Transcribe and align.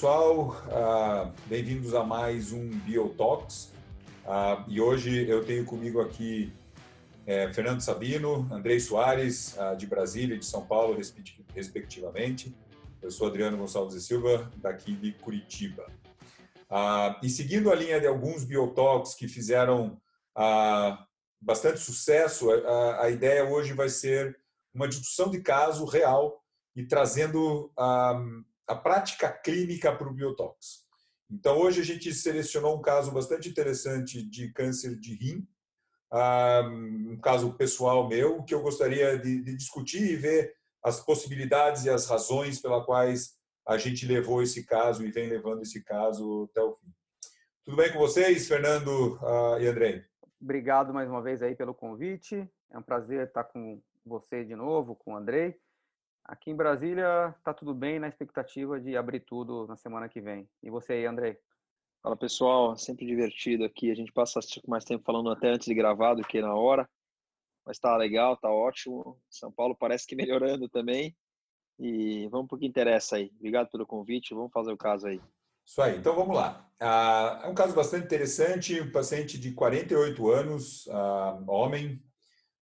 pessoal, 0.00 0.56
uh, 0.68 1.32
bem-vindos 1.46 1.94
a 1.94 2.04
mais 2.04 2.52
um 2.52 2.70
Biotalks. 2.70 3.72
Uh, 4.24 4.62
e 4.68 4.80
hoje 4.80 5.28
eu 5.28 5.44
tenho 5.44 5.64
comigo 5.64 6.00
aqui 6.00 6.52
é, 7.30 7.52
Fernando 7.52 7.80
Sabino, 7.80 8.48
Andrei 8.50 8.80
Soares, 8.80 9.56
uh, 9.56 9.76
de 9.76 9.86
Brasília 9.86 10.34
e 10.34 10.40
de 10.40 10.44
São 10.44 10.66
Paulo, 10.66 10.98
respectivamente. 11.54 12.52
Eu 13.00 13.08
sou 13.08 13.28
Adriano 13.28 13.56
Gonçalves 13.56 13.94
e 13.94 14.00
Silva, 14.00 14.50
daqui 14.56 14.96
de 14.96 15.12
Curitiba. 15.12 15.86
e 17.22 17.28
seguindo 17.30 17.70
a 17.70 17.74
linha 17.76 18.00
de 18.00 18.06
alguns 18.08 18.42
Biotalks 18.42 19.14
que 19.14 19.28
fizeram 19.28 20.00
bastante 21.40 21.78
sucesso, 21.78 22.50
a, 22.50 23.04
a, 23.04 23.10
ideia 23.10 23.44
hoje 23.44 23.74
vai 23.74 23.88
ser 23.88 24.36
uma 24.74 24.88
discussão 24.88 25.30
de 25.30 25.40
caso 25.40 25.84
real 25.84 26.44
e 26.74 26.84
trazendo 26.84 27.72
a 27.76 28.74
prática 28.74 29.30
clínica 29.30 29.94
para 29.94 30.08
o 30.08 30.12
biotox. 30.12 30.84
Então, 31.30 31.58
hoje 31.58 31.80
a 31.80 31.84
gente 31.84 32.12
selecionou 32.12 32.76
um 32.76 32.82
caso 32.82 33.12
bastante 33.12 33.48
interessante 33.48 34.20
de 34.20 34.52
câncer 34.52 34.98
de 34.98 35.14
rim, 35.14 35.46
um 36.12 37.18
caso 37.22 37.54
pessoal 37.54 38.08
meu, 38.08 38.42
que 38.42 38.54
eu 38.54 38.62
gostaria 38.62 39.18
de, 39.18 39.42
de 39.42 39.56
discutir 39.56 40.02
e 40.02 40.16
ver 40.16 40.54
as 40.82 41.00
possibilidades 41.00 41.84
e 41.84 41.90
as 41.90 42.08
razões 42.08 42.60
pelas 42.60 42.84
quais 42.84 43.38
a 43.66 43.76
gente 43.76 44.06
levou 44.06 44.42
esse 44.42 44.64
caso 44.64 45.04
e 45.04 45.10
vem 45.10 45.28
levando 45.28 45.62
esse 45.62 45.82
caso 45.84 46.48
até 46.50 46.62
o 46.62 46.74
fim. 46.74 46.92
Tudo 47.64 47.76
bem 47.76 47.92
com 47.92 47.98
vocês, 47.98 48.48
Fernando 48.48 49.18
uh, 49.18 49.60
e 49.60 49.66
André? 49.68 50.06
Obrigado 50.40 50.92
mais 50.92 51.08
uma 51.08 51.22
vez 51.22 51.42
aí 51.42 51.54
pelo 51.54 51.74
convite. 51.74 52.50
É 52.70 52.78
um 52.78 52.82
prazer 52.82 53.26
estar 53.26 53.44
com 53.44 53.80
você 54.04 54.44
de 54.44 54.56
novo, 54.56 54.96
com 54.96 55.12
o 55.12 55.16
Andrei. 55.16 55.56
Aqui 56.24 56.50
em 56.50 56.56
Brasília 56.56 57.34
está 57.38 57.52
tudo 57.52 57.74
bem 57.74 57.98
na 57.98 58.08
expectativa 58.08 58.80
de 58.80 58.96
abrir 58.96 59.20
tudo 59.20 59.66
na 59.66 59.76
semana 59.76 60.08
que 60.08 60.20
vem. 60.20 60.48
E 60.62 60.70
você 60.70 60.94
aí, 60.94 61.06
André? 61.06 61.38
Fala 62.02 62.16
pessoal, 62.16 62.78
sempre 62.78 63.04
divertido 63.04 63.64
aqui. 63.64 63.90
A 63.90 63.94
gente 63.94 64.10
passa 64.10 64.40
mais 64.66 64.84
tempo 64.84 65.04
falando 65.04 65.30
até 65.30 65.50
antes 65.50 65.66
de 65.66 65.74
gravar 65.74 66.14
do 66.14 66.22
que 66.22 66.40
na 66.40 66.54
hora. 66.54 66.88
Mas 67.66 67.76
está 67.76 67.94
legal, 67.94 68.34
está 68.34 68.48
ótimo. 68.48 69.20
São 69.28 69.52
Paulo 69.52 69.76
parece 69.76 70.06
que 70.06 70.16
melhorando 70.16 70.66
também. 70.68 71.14
E 71.78 72.26
vamos 72.28 72.48
para 72.48 72.56
o 72.56 72.58
que 72.58 72.66
interessa 72.66 73.16
aí. 73.16 73.30
Obrigado 73.36 73.70
pelo 73.70 73.86
convite, 73.86 74.34
vamos 74.34 74.52
fazer 74.52 74.72
o 74.72 74.78
caso 74.78 75.08
aí. 75.08 75.20
Isso 75.66 75.80
aí, 75.82 75.98
então 75.98 76.14
vamos 76.16 76.34
lá. 76.34 76.68
Ah, 76.80 77.42
é 77.44 77.48
um 77.48 77.54
caso 77.54 77.74
bastante 77.74 78.06
interessante, 78.06 78.80
um 78.80 78.90
paciente 78.90 79.38
de 79.38 79.52
48 79.52 80.30
anos, 80.30 80.88
ah, 80.88 81.38
homem, 81.46 82.02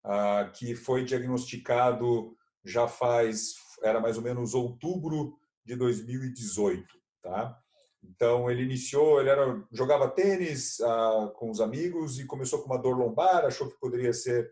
ah, 0.03 0.51
que 0.53 0.75
foi 0.75 1.05
diagnosticado 1.05 2.35
já 2.65 2.87
faz, 2.87 3.53
era 3.83 3.99
mais 3.99 4.17
ou 4.17 4.23
menos 4.23 4.53
outubro 4.53 5.37
de 5.63 5.75
2018, 5.75 6.85
tá? 7.21 7.57
Então 8.03 8.49
ele 8.49 8.63
iniciou, 8.63 9.19
ele 9.19 9.29
era, 9.29 9.63
jogava 9.71 10.09
tênis 10.09 10.79
ah, 10.81 11.31
com 11.35 11.49
os 11.49 11.59
amigos 11.59 12.19
e 12.19 12.25
começou 12.25 12.59
com 12.59 12.65
uma 12.65 12.81
dor 12.81 12.97
lombar, 12.97 13.45
achou 13.45 13.69
que 13.69 13.79
poderia 13.79 14.13
ser 14.13 14.51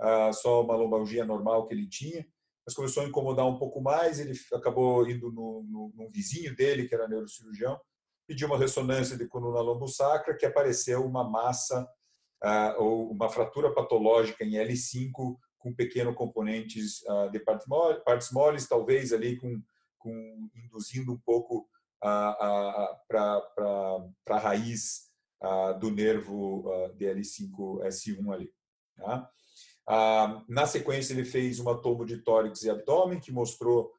ah, 0.00 0.32
só 0.32 0.62
uma 0.62 0.76
lombalgia 0.76 1.24
normal 1.24 1.66
que 1.66 1.74
ele 1.74 1.88
tinha, 1.88 2.26
mas 2.66 2.74
começou 2.74 3.02
a 3.02 3.06
incomodar 3.06 3.46
um 3.46 3.58
pouco 3.58 3.80
mais, 3.80 4.18
ele 4.18 4.32
acabou 4.52 5.08
indo 5.08 5.30
no, 5.30 5.62
no, 5.62 5.92
no 5.94 6.10
vizinho 6.10 6.54
dele, 6.56 6.88
que 6.88 6.94
era 6.94 7.08
neurocirurgião, 7.08 7.78
pediu 8.26 8.48
uma 8.48 8.58
ressonância 8.58 9.16
de 9.16 9.26
coluna 9.28 9.60
lombosacra, 9.60 10.36
que 10.36 10.46
apareceu 10.46 11.04
uma 11.04 11.28
massa 11.28 11.88
ah, 12.42 12.74
ou 12.78 13.10
uma 13.10 13.28
fratura 13.28 13.72
patológica 13.72 14.44
em 14.44 14.52
L5 14.52 15.36
com 15.66 15.74
pequenos 15.74 16.14
componentes 16.14 17.02
uh, 17.02 17.28
de 17.30 17.40
partes 17.40 17.66
moles, 17.66 18.00
partes 18.04 18.30
moles, 18.30 18.68
talvez 18.68 19.12
ali 19.12 19.36
com, 19.36 19.60
com 19.98 20.48
induzindo 20.54 21.12
um 21.12 21.18
pouco 21.18 21.68
para 22.00 23.42
a 24.28 24.38
raiz 24.38 25.06
do 25.80 25.90
nervo 25.90 26.68
uh, 26.68 26.96
DL5S1 26.96 28.32
ali. 28.32 28.50
Tá? 28.96 29.30
na 30.48 30.66
sequência, 30.66 31.12
ele 31.12 31.24
fez 31.24 31.60
uma 31.60 31.80
tomo 31.80 32.04
de 32.04 32.18
tórax 32.18 32.62
e 32.62 32.70
abdômen, 32.70 33.20
que 33.20 33.30
mostrou 33.30 33.92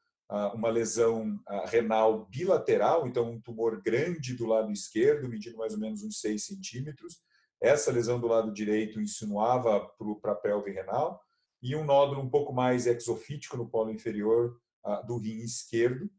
uma 0.53 0.67
lesão 0.69 1.39
renal 1.67 2.25
bilateral, 2.25 3.07
então 3.07 3.31
um 3.31 3.39
tumor 3.39 3.81
grande 3.81 4.33
do 4.33 4.45
lado 4.45 4.69
esquerdo, 4.69 5.29
medindo 5.29 5.57
mais 5.57 5.73
ou 5.73 5.79
menos 5.79 6.03
uns 6.03 6.19
6 6.19 6.45
centímetros. 6.45 7.21
Essa 7.61 7.91
lesão 7.91 8.19
do 8.19 8.27
lado 8.27 8.51
direito 8.51 8.99
insinuava 8.99 9.89
para 10.21 10.33
a 10.33 10.35
pelve 10.35 10.71
renal 10.71 11.21
e 11.61 11.75
um 11.75 11.85
nódulo 11.85 12.21
um 12.21 12.29
pouco 12.29 12.53
mais 12.53 12.85
exofítico 12.85 13.55
no 13.55 13.69
polo 13.69 13.89
inferior 13.89 14.59
do 15.05 15.17
rim 15.17 15.39
esquerdo. 15.39 16.09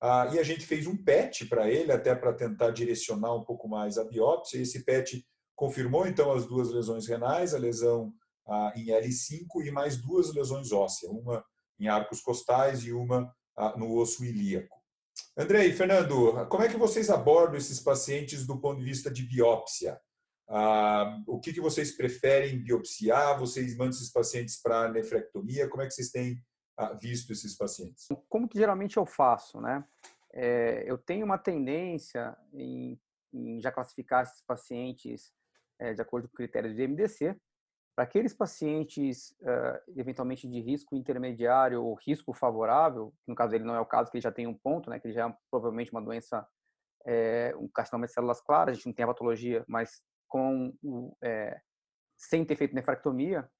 Ah, 0.00 0.30
e 0.32 0.38
a 0.38 0.42
gente 0.42 0.66
fez 0.66 0.86
um 0.86 0.96
PET 0.96 1.46
para 1.46 1.68
ele, 1.68 1.92
até 1.92 2.14
para 2.14 2.32
tentar 2.32 2.70
direcionar 2.70 3.34
um 3.34 3.44
pouco 3.44 3.68
mais 3.68 3.98
a 3.98 4.04
biópsia. 4.04 4.58
E 4.58 4.62
esse 4.62 4.84
PET 4.84 5.24
confirmou 5.54 6.06
então 6.06 6.32
as 6.32 6.46
duas 6.46 6.70
lesões 6.70 7.06
renais, 7.06 7.54
a 7.54 7.58
lesão 7.58 8.12
ah, 8.48 8.72
em 8.76 8.86
L5 8.86 9.66
e 9.66 9.70
mais 9.70 9.96
duas 9.96 10.32
lesões 10.32 10.72
ósseas, 10.72 11.12
uma 11.12 11.44
em 11.78 11.88
arcos 11.88 12.20
costais 12.20 12.84
e 12.84 12.92
uma 12.92 13.32
no 13.76 13.94
osso 13.96 14.24
ilíaco. 14.24 14.80
André 15.36 15.66
e 15.66 15.72
Fernando, 15.72 16.46
como 16.48 16.62
é 16.62 16.68
que 16.68 16.76
vocês 16.76 17.10
abordam 17.10 17.56
esses 17.56 17.80
pacientes 17.80 18.46
do 18.46 18.58
ponto 18.60 18.78
de 18.78 18.84
vista 18.84 19.10
de 19.10 19.22
biópsia? 19.22 20.00
Ah, 20.48 21.18
o 21.26 21.38
que, 21.38 21.52
que 21.52 21.60
vocês 21.60 21.96
preferem 21.96 22.62
biopsiar? 22.62 23.38
Vocês 23.38 23.76
mandam 23.76 23.90
esses 23.90 24.10
pacientes 24.10 24.60
para 24.60 24.90
nefrectomia? 24.90 25.68
Como 25.68 25.82
é 25.82 25.86
que 25.86 25.94
vocês 25.94 26.10
têm 26.10 26.36
ah, 26.36 26.49
visto 27.00 27.32
esses 27.32 27.56
pacientes? 27.56 28.06
Como 28.28 28.48
que 28.48 28.58
geralmente 28.58 28.96
eu 28.96 29.06
faço, 29.06 29.60
né? 29.60 29.84
É, 30.32 30.84
eu 30.86 30.96
tenho 30.96 31.24
uma 31.24 31.38
tendência 31.38 32.36
em, 32.52 33.00
em, 33.32 33.60
já 33.60 33.72
classificar 33.72 34.22
esses 34.22 34.42
pacientes 34.42 35.32
é, 35.78 35.92
de 35.92 36.00
acordo 36.00 36.28
com 36.28 36.36
critérios 36.36 36.74
de 36.74 36.86
MDC. 36.86 37.36
Para 37.96 38.04
aqueles 38.04 38.32
pacientes 38.32 39.32
uh, 39.42 39.98
eventualmente 39.98 40.48
de 40.48 40.60
risco 40.60 40.96
intermediário 40.96 41.82
ou 41.84 41.94
risco 41.94 42.32
favorável, 42.32 43.12
no 43.26 43.34
caso 43.34 43.50
dele 43.50 43.64
não 43.64 43.74
é 43.74 43.80
o 43.80 43.84
caso, 43.84 44.10
que 44.10 44.16
ele 44.16 44.22
já 44.22 44.32
tem 44.32 44.46
um 44.46 44.56
ponto, 44.56 44.88
né, 44.88 44.98
que 44.98 45.08
ele 45.08 45.14
já 45.14 45.28
é 45.28 45.36
provavelmente 45.50 45.90
uma 45.92 46.00
doença, 46.00 46.46
é, 47.04 47.52
um 47.58 47.68
carcinoma 47.68 48.06
de 48.06 48.12
células 48.12 48.40
claras, 48.40 48.72
a 48.72 48.74
gente 48.76 48.86
não 48.86 48.94
tem 48.94 49.04
a 49.04 49.08
patologia, 49.08 49.64
mas 49.68 50.00
com 50.28 50.72
é, 51.22 51.60
sem 52.16 52.44
ter 52.44 52.56
feito 52.56 52.74
nefrectomia, 52.74 53.50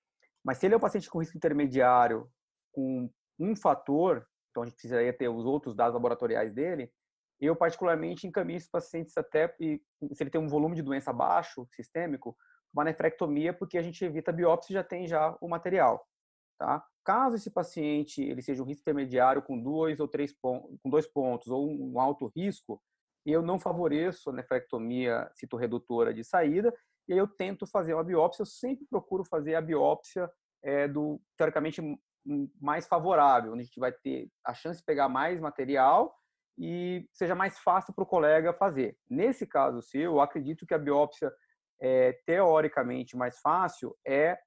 mas 0.44 0.58
se 0.58 0.66
ele 0.66 0.74
é 0.74 0.76
um 0.76 0.80
paciente 0.80 1.10
com 1.10 1.18
risco 1.18 1.36
intermediário, 1.36 2.30
com 2.72 3.10
um 3.38 3.56
fator, 3.56 4.26
então 4.50 4.62
a 4.62 4.66
gente 4.66 4.74
precisaria 4.74 5.12
ter 5.12 5.28
os 5.28 5.44
outros 5.44 5.74
dados 5.74 5.94
laboratoriais 5.94 6.52
dele, 6.52 6.92
eu 7.40 7.56
particularmente 7.56 8.26
encaminho 8.26 8.58
esses 8.58 8.68
pacientes 8.68 9.16
até, 9.16 9.48
se 9.48 9.82
ele 10.20 10.30
tem 10.30 10.40
um 10.40 10.48
volume 10.48 10.76
de 10.76 10.82
doença 10.82 11.12
baixo, 11.12 11.66
sistêmico, 11.72 12.36
uma 12.72 12.84
nefrectomia, 12.84 13.52
porque 13.52 13.78
a 13.78 13.82
gente 13.82 14.04
evita 14.04 14.30
a 14.30 14.34
biópsia 14.34 14.72
e 14.72 14.74
já 14.74 14.84
tem 14.84 15.06
já 15.06 15.36
o 15.40 15.48
material. 15.48 16.06
Tá? 16.58 16.84
Caso 17.02 17.36
esse 17.36 17.50
paciente 17.50 18.22
ele 18.22 18.42
seja 18.42 18.62
um 18.62 18.66
risco 18.66 18.82
intermediário 18.82 19.40
com 19.40 19.58
dois 19.58 19.98
ou 19.98 20.06
três 20.06 20.32
pontos, 20.32 20.78
com 20.82 20.90
dois 20.90 21.06
pontos 21.06 21.48
ou 21.48 21.66
um 21.70 21.98
alto 21.98 22.30
risco, 22.36 22.80
eu 23.24 23.42
não 23.42 23.58
favoreço 23.58 24.30
a 24.30 24.32
nefrectomia 24.32 25.30
citorredutora 25.34 26.12
de 26.12 26.22
saída, 26.22 26.72
e 27.08 27.12
eu 27.12 27.26
tento 27.26 27.66
fazer 27.66 27.94
uma 27.94 28.04
biópsia, 28.04 28.42
eu 28.42 28.46
sempre 28.46 28.86
procuro 28.88 29.24
fazer 29.24 29.54
a 29.54 29.60
biópsia 29.60 30.30
é, 30.62 30.86
do, 30.86 31.20
teoricamente, 31.36 31.80
mais 32.60 32.86
favorável, 32.86 33.52
onde 33.52 33.62
a 33.62 33.64
gente 33.64 33.80
vai 33.80 33.92
ter 33.92 34.28
a 34.44 34.54
chance 34.54 34.80
de 34.80 34.84
pegar 34.84 35.08
mais 35.08 35.40
material 35.40 36.14
e 36.58 37.08
seja 37.12 37.34
mais 37.34 37.58
fácil 37.58 37.94
para 37.94 38.04
o 38.04 38.06
colega 38.06 38.52
fazer. 38.52 38.96
Nesse 39.08 39.46
caso 39.46 39.80
seu, 39.80 40.02
eu 40.02 40.20
acredito 40.20 40.66
que 40.66 40.74
a 40.74 40.78
biópsia 40.78 41.32
é, 41.80 42.12
teoricamente 42.26 43.16
mais 43.16 43.38
fácil 43.40 43.96
é 44.06 44.38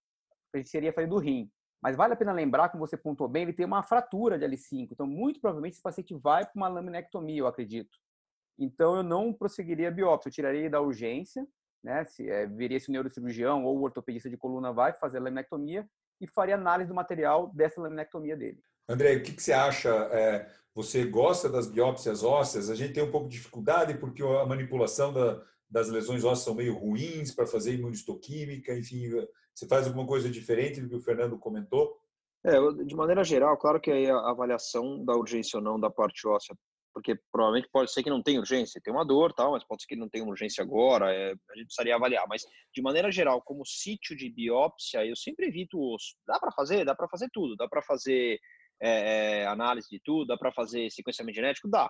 a 0.53 0.57
gente 0.57 0.69
seria 0.69 0.93
fazer 0.93 1.07
do 1.07 1.17
rim. 1.17 1.49
Mas 1.81 1.97
vale 1.97 2.13
a 2.13 2.15
pena 2.15 2.31
lembrar, 2.31 2.69
como 2.69 2.85
você 2.85 2.95
pontuou 2.95 3.27
bem, 3.27 3.41
ele 3.43 3.53
tem 3.53 3.65
uma 3.65 3.83
fratura 3.83 4.37
de 4.37 4.45
L5. 4.45 4.89
Então, 4.91 5.07
muito 5.07 5.41
provavelmente, 5.41 5.73
esse 5.73 5.81
paciente 5.81 6.13
vai 6.15 6.45
para 6.45 6.53
uma 6.55 6.69
laminectomia, 6.69 7.39
eu 7.39 7.47
acredito. 7.47 7.97
Então, 8.57 8.95
eu 8.95 9.03
não 9.03 9.33
prosseguiria 9.33 9.87
a 9.87 9.91
biópsia, 9.91 10.29
eu 10.29 10.33
tiraria 10.33 10.69
da 10.69 10.79
urgência, 10.79 11.45
né? 11.83 12.05
Se 12.05 12.29
é, 12.29 12.45
veria 12.45 12.79
se 12.79 12.87
o 12.87 12.91
neurocirurgião 12.91 13.65
ou 13.65 13.79
o 13.79 13.81
ortopedista 13.81 14.29
de 14.29 14.37
coluna 14.37 14.71
vai 14.71 14.93
fazer 14.93 15.17
a 15.17 15.21
laminectomia 15.21 15.89
e 16.23 16.27
faria 16.27 16.55
análise 16.55 16.87
do 16.87 16.95
material 16.95 17.51
dessa 17.53 17.81
laminectomia 17.81 18.37
dele. 18.37 18.59
André, 18.87 19.15
o 19.15 19.23
que, 19.23 19.33
que 19.33 19.43
você 19.43 19.51
acha? 19.51 19.89
É, 19.89 20.49
você 20.73 21.03
gosta 21.03 21.49
das 21.49 21.67
biópsias 21.67 22.23
ósseas? 22.23 22.69
A 22.69 22.75
gente 22.75 22.93
tem 22.93 23.03
um 23.03 23.11
pouco 23.11 23.27
de 23.27 23.35
dificuldade 23.35 23.97
porque 23.97 24.23
a 24.23 24.45
manipulação 24.45 25.11
da, 25.11 25.43
das 25.69 25.89
lesões 25.89 26.23
ósseas 26.23 26.45
são 26.45 26.55
meio 26.55 26.77
ruins 26.77 27.35
para 27.35 27.45
fazer 27.45 27.73
imunistoquímica, 27.73 28.73
enfim, 28.73 29.09
você 29.53 29.67
faz 29.67 29.85
alguma 29.85 30.07
coisa 30.07 30.29
diferente 30.29 30.79
do 30.79 30.89
que 30.89 30.95
o 30.95 31.01
Fernando 31.01 31.37
comentou? 31.37 31.97
É, 32.45 32.57
de 32.85 32.95
maneira 32.95 33.23
geral, 33.23 33.57
claro 33.57 33.79
que 33.79 33.91
a 33.91 34.29
avaliação 34.29 35.03
da 35.03 35.15
urgência 35.15 35.57
ou 35.57 35.63
não 35.63 35.79
da 35.79 35.89
parte 35.89 36.27
óssea, 36.27 36.55
porque 36.93 37.19
provavelmente 37.31 37.69
pode 37.71 37.91
ser 37.91 38.03
que 38.03 38.09
não 38.09 38.21
tenha 38.21 38.39
urgência, 38.39 38.79
tem 38.83 38.93
uma 38.93 39.05
dor, 39.05 39.33
tal, 39.33 39.53
mas 39.53 39.63
pode 39.63 39.81
ser 39.81 39.87
que 39.87 39.95
não 39.95 40.07
tenha 40.07 40.23
urgência 40.23 40.63
agora, 40.63 41.11
é, 41.11 41.31
a 41.31 41.55
gente 41.55 41.65
precisaria 41.65 41.95
avaliar. 41.95 42.25
Mas 42.29 42.45
de 42.73 42.81
maneira 42.81 43.11
geral, 43.11 43.41
como 43.41 43.65
sítio 43.65 44.15
de 44.15 44.29
biópsia, 44.29 45.05
eu 45.05 45.15
sempre 45.15 45.47
evito 45.47 45.77
o 45.77 45.95
osso. 45.95 46.15
Dá 46.27 46.39
para 46.39 46.51
fazer, 46.51 46.85
dá 46.85 46.93
para 46.95 47.07
fazer 47.09 47.29
tudo, 47.33 47.55
dá 47.55 47.67
para 47.67 47.81
fazer 47.81 48.39
é, 48.81 49.41
é, 49.41 49.47
análise 49.47 49.87
de 49.89 49.99
tudo, 50.03 50.27
dá 50.27 50.37
para 50.37 50.51
fazer 50.51 50.89
sequenciamento 50.91 51.35
genético, 51.35 51.69
dá. 51.69 51.89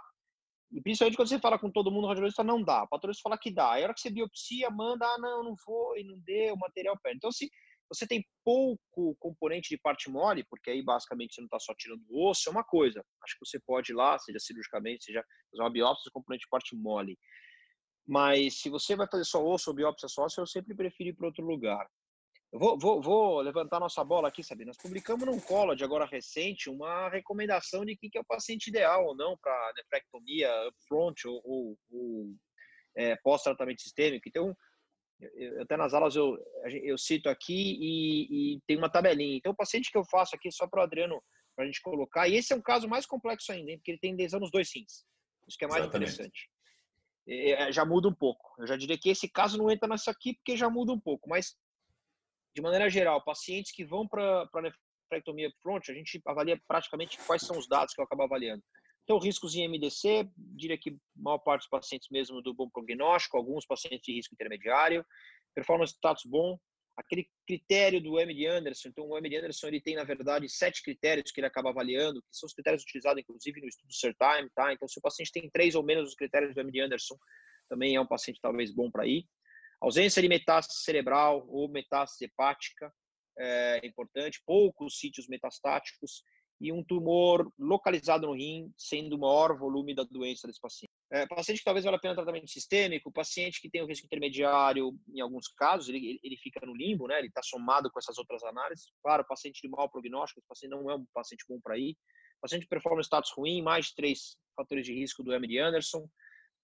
E 0.71 0.81
principalmente 0.81 1.15
quando 1.17 1.29
você 1.29 1.39
fala 1.39 1.59
com 1.59 1.69
todo 1.69 1.91
mundo, 1.91 2.05
o 2.05 2.07
radiologista 2.07 2.43
não 2.43 2.63
dá. 2.63 2.83
O 2.83 3.13
fala 3.21 3.37
que 3.37 3.53
dá. 3.53 3.73
Aí 3.73 3.83
a 3.83 3.85
hora 3.85 3.93
que 3.93 4.01
você 4.01 4.09
biopsia, 4.09 4.69
manda, 4.71 5.05
ah, 5.05 5.17
não, 5.19 5.43
não 5.43 5.55
foi, 5.57 6.03
não 6.03 6.17
deu, 6.19 6.55
o 6.55 6.59
material 6.59 6.97
perde. 7.01 7.17
Então, 7.17 7.31
se 7.31 7.49
você 7.89 8.07
tem 8.07 8.25
pouco 8.43 9.15
componente 9.19 9.69
de 9.69 9.77
parte 9.77 10.09
mole, 10.09 10.43
porque 10.49 10.71
aí 10.71 10.83
basicamente 10.83 11.35
você 11.35 11.41
não 11.41 11.45
está 11.45 11.59
só 11.59 11.73
tirando 11.75 12.03
o 12.09 12.29
osso, 12.29 12.49
é 12.49 12.51
uma 12.51 12.63
coisa. 12.63 13.03
Acho 13.23 13.37
que 13.37 13.45
você 13.45 13.59
pode 13.59 13.91
ir 13.91 13.95
lá, 13.95 14.17
seja 14.19 14.39
cirurgicamente, 14.39 15.05
seja 15.05 15.23
fazer 15.51 15.63
uma 15.63 15.71
biópsia 15.71 16.11
componente 16.11 16.43
de 16.43 16.49
parte 16.49 16.75
mole. 16.75 17.17
Mas 18.05 18.59
se 18.59 18.69
você 18.69 18.95
vai 18.95 19.07
fazer 19.09 19.25
só 19.25 19.43
osso 19.45 19.69
ou 19.69 19.75
biópsia 19.75 20.09
sócia, 20.09 20.41
eu 20.41 20.47
sempre 20.47 20.75
prefiro 20.75 21.09
ir 21.09 21.13
para 21.13 21.27
outro 21.27 21.45
lugar. 21.45 21.87
Eu 22.51 22.59
vou, 22.59 22.77
vou, 22.77 23.01
vou, 23.01 23.41
levantar 23.41 23.79
nossa 23.79 24.03
bola 24.03 24.27
aqui, 24.27 24.43
sabe? 24.43 24.63
Nós 24.63 24.77
publicamos 24.77 25.25
num 25.25 25.39
college 25.39 25.83
agora 25.83 26.05
recente 26.05 26.69
uma 26.69 27.09
recomendação 27.09 27.83
de 27.83 27.97
quem 27.97 28.11
que 28.11 28.17
é 28.17 28.21
o 28.21 28.25
paciente 28.25 28.67
ideal 28.67 29.07
ou 29.07 29.15
não 29.15 29.35
para 29.41 29.73
nefrectomia 29.75 30.51
upfront 30.67 31.27
ou, 31.27 31.41
ou, 31.43 31.77
ou 31.89 32.35
é, 32.95 33.15
pós-tratamento 33.23 33.81
sistêmico. 33.81 34.29
Então, 34.29 34.55
eu, 35.35 35.61
até 35.61 35.77
nas 35.77 35.93
aulas 35.93 36.15
eu, 36.15 36.37
eu 36.83 36.97
cito 36.97 37.29
aqui 37.29 37.77
e, 37.79 38.55
e, 38.55 38.61
tem 38.67 38.77
uma 38.77 38.89
tabelinha. 38.89 39.37
Então, 39.37 39.51
o 39.51 39.55
paciente 39.55 39.91
que 39.91 39.97
eu 39.97 40.05
faço 40.05 40.35
aqui, 40.35 40.51
só 40.51 40.67
para 40.67 40.81
o 40.81 40.83
Adriano, 40.83 41.21
para 41.55 41.65
a 41.65 41.67
gente 41.67 41.81
colocar, 41.81 42.27
e 42.27 42.35
esse 42.35 42.53
é 42.53 42.55
um 42.55 42.61
caso 42.61 42.87
mais 42.87 43.05
complexo 43.05 43.51
ainda, 43.51 43.71
hein, 43.71 43.77
porque 43.77 43.91
ele 43.91 43.99
tem 43.99 44.15
lesão 44.15 44.39
nos 44.39 44.51
dois 44.51 44.69
rins. 44.73 45.05
Isso 45.47 45.57
que 45.57 45.65
é 45.65 45.67
mais 45.67 45.83
Exatamente. 45.83 46.11
interessante. 46.11 46.49
É, 47.27 47.71
já 47.71 47.85
muda 47.85 48.07
um 48.07 48.13
pouco. 48.13 48.53
Eu 48.59 48.67
já 48.67 48.75
diria 48.75 48.97
que 48.97 49.09
esse 49.09 49.29
caso 49.29 49.57
não 49.57 49.71
entra 49.71 49.87
nessa 49.87 50.11
aqui, 50.11 50.35
porque 50.35 50.57
já 50.57 50.69
muda 50.69 50.91
um 50.91 50.99
pouco. 50.99 51.29
Mas, 51.29 51.55
de 52.55 52.61
maneira 52.61 52.89
geral, 52.89 53.23
pacientes 53.23 53.71
que 53.71 53.85
vão 53.85 54.07
para 54.07 54.49
a 54.53 54.61
nefrectomia 54.61 55.51
front, 55.61 55.89
a 55.89 55.93
gente 55.93 56.21
avalia 56.25 56.59
praticamente 56.67 57.17
quais 57.25 57.43
são 57.43 57.57
os 57.57 57.67
dados 57.67 57.93
que 57.93 58.01
eu 58.01 58.05
acabo 58.05 58.23
avaliando. 58.23 58.63
Então, 59.03 59.19
riscos 59.19 59.55
em 59.55 59.67
MDC, 59.67 60.29
diria 60.37 60.77
que 60.77 60.97
maior 61.15 61.39
parte 61.39 61.63
dos 61.63 61.69
pacientes 61.69 62.07
mesmo 62.09 62.41
do 62.41 62.53
bom 62.53 62.69
prognóstico, 62.69 63.37
alguns 63.37 63.65
pacientes 63.65 64.01
de 64.01 64.13
risco 64.13 64.33
intermediário, 64.33 65.05
performance 65.53 65.93
status 65.93 66.23
bom, 66.25 66.57
aquele 66.95 67.27
critério 67.45 68.01
do 68.01 68.19
MD 68.19 68.45
Anderson, 68.45 68.89
então 68.89 69.07
o 69.07 69.17
MD 69.17 69.37
Anderson 69.37 69.67
ele 69.67 69.81
tem 69.81 69.95
na 69.95 70.03
verdade 70.03 70.47
sete 70.47 70.83
critérios 70.83 71.31
que 71.31 71.39
ele 71.39 71.47
acaba 71.47 71.69
avaliando, 71.69 72.21
que 72.21 72.27
são 72.31 72.47
os 72.47 72.53
critérios 72.53 72.83
utilizados 72.83 73.21
inclusive 73.21 73.61
no 73.61 73.67
estudo 73.67 73.93
CERTIME, 73.93 74.49
tá? 74.55 74.71
Então 74.71 74.87
se 74.87 74.99
o 74.99 75.01
paciente 75.01 75.31
tem 75.31 75.49
três 75.49 75.75
ou 75.75 75.83
menos 75.83 76.09
os 76.09 76.15
critérios 76.15 76.53
do 76.53 76.61
MD 76.61 76.81
Anderson, 76.81 77.17
também 77.67 77.95
é 77.95 78.01
um 78.01 78.07
paciente 78.07 78.39
talvez 78.41 78.71
bom 78.71 78.91
para 78.91 79.07
ir. 79.07 79.25
Ausência 79.81 80.21
de 80.21 80.29
metástase 80.29 80.81
cerebral 80.81 81.45
ou 81.49 81.67
metástase 81.67 82.25
hepática 82.25 82.93
é 83.37 83.85
importante, 83.85 84.41
poucos 84.45 84.99
sítios 84.99 85.27
metastáticos 85.27 86.23
e 86.63 86.71
um 86.71 86.81
tumor 86.81 87.51
localizado 87.59 88.25
no 88.25 88.33
rim, 88.33 88.71
sendo 88.77 89.17
o 89.17 89.19
maior 89.19 89.57
volume 89.57 89.93
da 89.93 90.03
doença 90.03 90.47
desse 90.47 90.61
paciente. 90.61 90.93
É, 91.11 91.27
paciente 91.27 91.57
que 91.57 91.65
talvez 91.65 91.83
valha 91.83 91.97
a 91.97 91.99
pena 91.99 92.15
tratamento 92.15 92.49
sistêmico, 92.49 93.11
paciente 93.11 93.59
que 93.59 93.69
tem 93.69 93.81
o 93.81 93.85
risco 93.85 94.05
intermediário, 94.05 94.97
em 95.13 95.19
alguns 95.19 95.49
casos, 95.49 95.89
ele, 95.89 96.21
ele 96.23 96.37
fica 96.37 96.65
no 96.65 96.73
limbo, 96.73 97.05
né? 97.05 97.19
Ele 97.19 97.27
está 97.27 97.41
somado 97.43 97.91
com 97.91 97.99
essas 97.99 98.17
outras 98.17 98.41
análises. 98.45 98.85
Claro, 99.03 99.25
paciente 99.27 99.59
de 99.61 99.67
mau 99.67 99.89
prognóstico, 99.89 100.39
esse 100.39 100.47
paciente 100.47 100.71
não 100.71 100.89
é 100.89 100.95
um 100.95 101.05
paciente 101.13 101.43
bom 101.49 101.59
para 101.61 101.77
ir. 101.77 101.97
Paciente 102.41 102.61
de 102.61 102.69
performance 102.69 103.07
status 103.07 103.33
ruim, 103.35 103.61
mais 103.61 103.87
de 103.87 103.95
três 103.95 104.37
fatores 104.55 104.85
de 104.85 104.93
risco 104.93 105.21
do 105.21 105.33
MD 105.33 105.59
Anderson. 105.59 106.07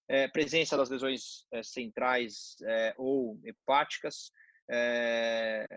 É, 0.07 0.29
presença 0.29 0.77
das 0.77 0.89
lesões 0.89 1.45
é, 1.51 1.61
centrais 1.61 2.55
é, 2.63 2.95
ou 2.97 3.37
hepáticas. 3.43 4.31
É, 4.71 5.67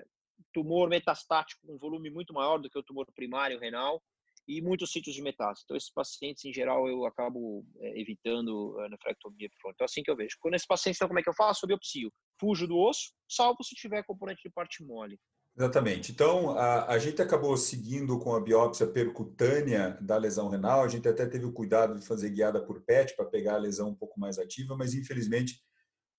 tumor 0.52 0.88
metastático 0.88 1.66
com 1.66 1.76
volume 1.76 2.08
muito 2.08 2.32
maior 2.32 2.58
do 2.58 2.70
que 2.70 2.78
o 2.78 2.82
tumor 2.84 3.06
primário 3.16 3.58
renal 3.58 4.00
e 4.46 4.60
muitos 4.60 4.90
sítios 4.90 5.14
de 5.14 5.22
metástase. 5.22 5.62
Então, 5.64 5.76
esses 5.76 5.90
pacientes, 5.90 6.44
em 6.44 6.52
geral, 6.52 6.88
eu 6.88 7.04
acabo 7.06 7.64
é, 7.80 8.00
evitando 8.00 8.78
a 8.80 8.88
nefrectomia. 8.88 9.48
Então, 9.66 9.84
assim 9.84 10.02
que 10.02 10.10
eu 10.10 10.16
vejo. 10.16 10.36
Quando 10.40 10.54
esse 10.54 10.66
paciente, 10.66 10.96
então, 10.96 11.08
como 11.08 11.20
é 11.20 11.22
que 11.22 11.28
eu 11.28 11.34
faço? 11.34 11.64
Eu 11.64 11.68
biopsio. 11.68 12.12
Fujo 12.40 12.66
do 12.66 12.76
osso, 12.76 13.12
salvo 13.28 13.62
se 13.62 13.74
tiver 13.74 14.04
componente 14.04 14.42
de 14.42 14.50
parte 14.50 14.82
mole. 14.84 15.18
Exatamente. 15.56 16.12
Então, 16.12 16.56
a, 16.56 16.92
a, 16.92 16.98
gente 16.98 17.20
acabou 17.20 17.56
seguindo 17.56 18.18
com 18.18 18.34
a 18.34 18.40
biópsia 18.40 18.86
percutânea 18.86 19.98
da 20.00 20.16
lesão 20.16 20.48
renal. 20.48 20.82
A 20.82 20.88
gente 20.88 21.06
até 21.06 21.26
teve 21.26 21.44
o 21.44 21.52
cuidado 21.52 21.98
de 21.98 22.06
fazer 22.06 22.30
guiada 22.30 22.64
por 22.64 22.82
PET 22.82 23.14
para 23.14 23.26
pegar 23.26 23.54
a 23.54 23.58
lesão 23.58 23.90
um 23.90 23.94
pouco 23.94 24.18
mais 24.18 24.38
ativa, 24.38 24.74
mas 24.76 24.94
infelizmente 24.94 25.60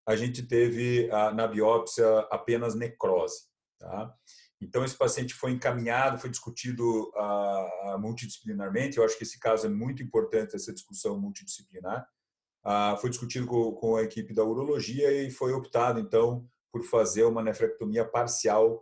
a 0.08 0.16
gente 0.16 0.44
teve 0.44 1.10
a, 1.12 1.32
na 1.32 1.48
biópsia 1.48 2.20
apenas 2.30 2.76
necrose. 2.76 3.48
Tá? 3.80 4.14
Então, 4.64 4.84
esse 4.84 4.98
paciente 4.98 5.34
foi 5.34 5.52
encaminhado, 5.52 6.18
foi 6.18 6.30
discutido 6.30 7.12
uh, 7.16 8.00
multidisciplinarmente. 8.00 8.98
Eu 8.98 9.04
acho 9.04 9.18
que 9.18 9.24
esse 9.24 9.40
caso 9.40 9.68
é 9.68 9.70
muito 9.70 10.02
importante, 10.02 10.56
essa 10.56 10.74
discussão 10.74 11.20
multidisciplinar. 11.20 12.08
Uh, 12.66 12.98
foi 12.98 13.10
discutido 13.10 13.46
com, 13.46 13.74
com, 13.74 13.96
a 13.98 14.04
equipe 14.04 14.34
da 14.34 14.44
urologia 14.44 15.12
e 15.12 15.30
foi 15.30 15.52
optado, 15.52 16.00
então, 16.00 16.48
por 16.72 16.84
fazer 16.84 17.24
uma 17.24 17.44
nefrectomia 17.44 18.06
parcial 18.06 18.82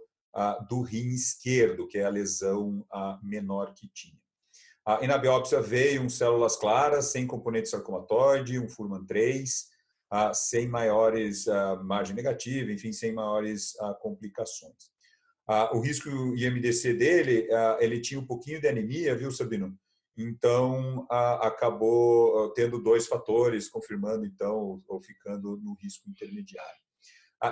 do 0.69 0.81
rim 0.81 1.10
esquerdo, 1.10 1.86
que 1.86 1.98
é 1.98 2.06
a 2.06 2.10
lesão 2.10 2.88
menor 3.22 3.74
que 3.74 3.89
tinha. 3.89 4.18
e 5.01 5.06
na 5.06 5.18
biópsia 5.18 5.62
veio 5.62 6.01
um 6.01 6.07
células 6.07 6.56
claras, 6.56 7.07
sem 7.07 7.27
componente 7.27 7.68
sarcomatoide, 7.68 8.57
um 8.57 8.69
Furman 8.69 9.06
3, 9.06 9.68
sem 10.34 10.69
maiores 10.69 11.48
margem 11.84 12.16
negativa, 12.16 12.72
enfim, 12.72 12.94
sem 12.94 13.12
maiores 13.12 13.74
complicações. 14.00 14.90
Ah, 15.53 15.69
o 15.75 15.81
risco 15.81 16.07
IMDC 16.09 16.94
dele, 16.94 17.45
ah, 17.51 17.77
ele 17.81 18.00
tinha 18.00 18.18
um 18.18 18.25
pouquinho 18.25 18.62
de 18.62 18.69
anemia, 18.69 19.13
viu, 19.18 19.30
Sabino? 19.31 19.77
Então, 20.15 21.06
ah, 21.12 21.45
acabou 21.45 22.53
tendo 22.53 22.81
dois 22.81 23.06
fatores, 23.06 23.69
confirmando, 23.69 24.25
então, 24.25 24.81
ou 24.88 25.01
ficando 25.01 25.57
no 25.57 25.74
risco 25.74 26.09
intermediário. 26.09 26.80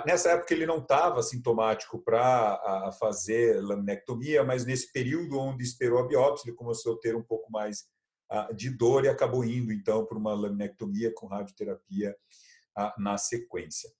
Nessa 0.06 0.30
época, 0.30 0.54
ele 0.54 0.64
não 0.64 0.78
estava 0.78 1.22
sintomático 1.22 2.02
para 2.02 2.90
fazer 2.98 3.60
laminectomia, 3.60 4.42
mas 4.44 4.64
nesse 4.64 4.90
período 4.90 5.38
onde 5.38 5.62
esperou 5.62 5.98
a 5.98 6.06
biópsia, 6.06 6.48
ele 6.48 6.56
começou 6.56 6.94
a 6.94 6.98
ter 7.00 7.14
um 7.14 7.22
pouco 7.22 7.52
mais 7.52 7.84
de 8.54 8.70
dor 8.70 9.04
e 9.04 9.08
acabou 9.08 9.44
indo, 9.44 9.72
então, 9.72 10.06
para 10.06 10.16
uma 10.16 10.32
laminectomia 10.32 11.12
com 11.12 11.26
radioterapia 11.26 12.16
na 12.96 13.18
sequência. 13.18 13.90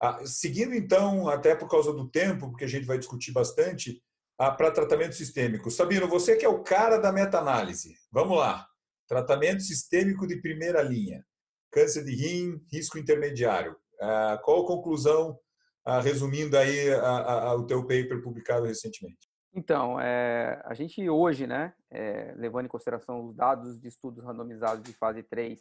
Ah, 0.00 0.24
seguindo 0.26 0.74
então, 0.74 1.28
até 1.28 1.54
por 1.54 1.68
causa 1.68 1.92
do 1.92 2.08
tempo, 2.08 2.50
porque 2.50 2.64
a 2.64 2.68
gente 2.68 2.86
vai 2.86 2.98
discutir 2.98 3.32
bastante, 3.32 4.02
ah, 4.38 4.50
para 4.50 4.70
tratamento 4.70 5.14
sistêmico. 5.14 5.70
Sabino, 5.70 6.06
você 6.06 6.36
que 6.36 6.44
é 6.44 6.48
o 6.48 6.62
cara 6.62 6.98
da 6.98 7.10
meta-análise. 7.10 7.94
Vamos 8.10 8.36
lá. 8.36 8.66
Tratamento 9.08 9.62
sistêmico 9.62 10.26
de 10.26 10.40
primeira 10.40 10.82
linha. 10.82 11.24
Câncer 11.70 12.04
de 12.04 12.14
rim, 12.14 12.60
risco 12.70 12.98
intermediário. 12.98 13.76
Ah, 14.00 14.38
qual 14.44 14.62
a 14.62 14.66
conclusão, 14.66 15.38
resumindo 16.02 16.58
aí 16.58 16.90
o 17.56 17.64
teu 17.64 17.82
paper 17.82 18.20
publicado 18.22 18.66
recentemente? 18.66 19.26
Então, 19.56 19.98
é, 19.98 20.60
a 20.66 20.74
gente 20.74 21.08
hoje, 21.08 21.46
né, 21.46 21.72
é, 21.90 22.34
levando 22.36 22.66
em 22.66 22.68
consideração 22.68 23.24
os 23.24 23.34
dados 23.34 23.80
de 23.80 23.88
estudos 23.88 24.22
randomizados 24.22 24.84
de 24.84 24.92
fase 24.92 25.22
3, 25.22 25.58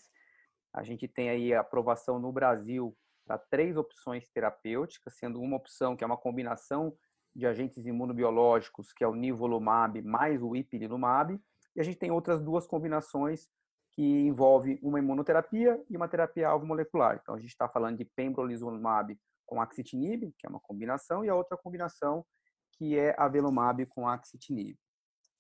a 0.74 0.84
gente 0.84 1.08
tem 1.08 1.30
aí 1.30 1.54
aprovação 1.54 2.20
no 2.20 2.30
Brasil 2.30 2.94
para 3.26 3.38
três 3.38 3.76
opções 3.76 4.30
terapêuticas, 4.30 5.18
sendo 5.18 5.42
uma 5.42 5.58
opção 5.58 5.96
que 5.96 6.04
é 6.04 6.08
uma 6.08 6.18
combinação 6.18 6.96
de 7.36 7.46
agentes 7.46 7.86
imunobiológicos, 7.86 8.94
que 8.94 9.04
é 9.04 9.08
o 9.08 9.16
nivolumab 9.16 10.02
mais 10.04 10.42
o 10.42 10.56
ipilimumab, 10.56 11.40
e 11.76 11.82
a 11.82 11.84
gente 11.84 11.98
tem 11.98 12.12
outras 12.12 12.42
duas 12.42 12.66
combinações 12.66 13.50
que 13.92 14.04
envolvem 14.04 14.80
uma 14.82 15.00
imunoterapia 15.00 15.82
e 15.90 15.98
uma 15.98 16.08
terapia 16.08 16.48
alvo 16.48 16.66
molecular. 16.66 17.20
Então 17.22 17.36
a 17.36 17.40
gente 17.40 17.50
está 17.50 17.68
falando 17.68 17.98
de 17.98 18.06
pembrolizumab 18.06 19.18
com 19.46 19.62
axitinib, 19.62 20.34
que 20.38 20.46
é 20.46 20.50
uma 20.50 20.60
combinação, 20.60 21.24
e 21.24 21.30
a 21.30 21.36
outra 21.36 21.58
combinação 21.58 22.26
que 22.74 22.98
é 22.98 23.16
avelumab 23.18 23.86
com 23.88 24.08
axitinib. 24.08 24.78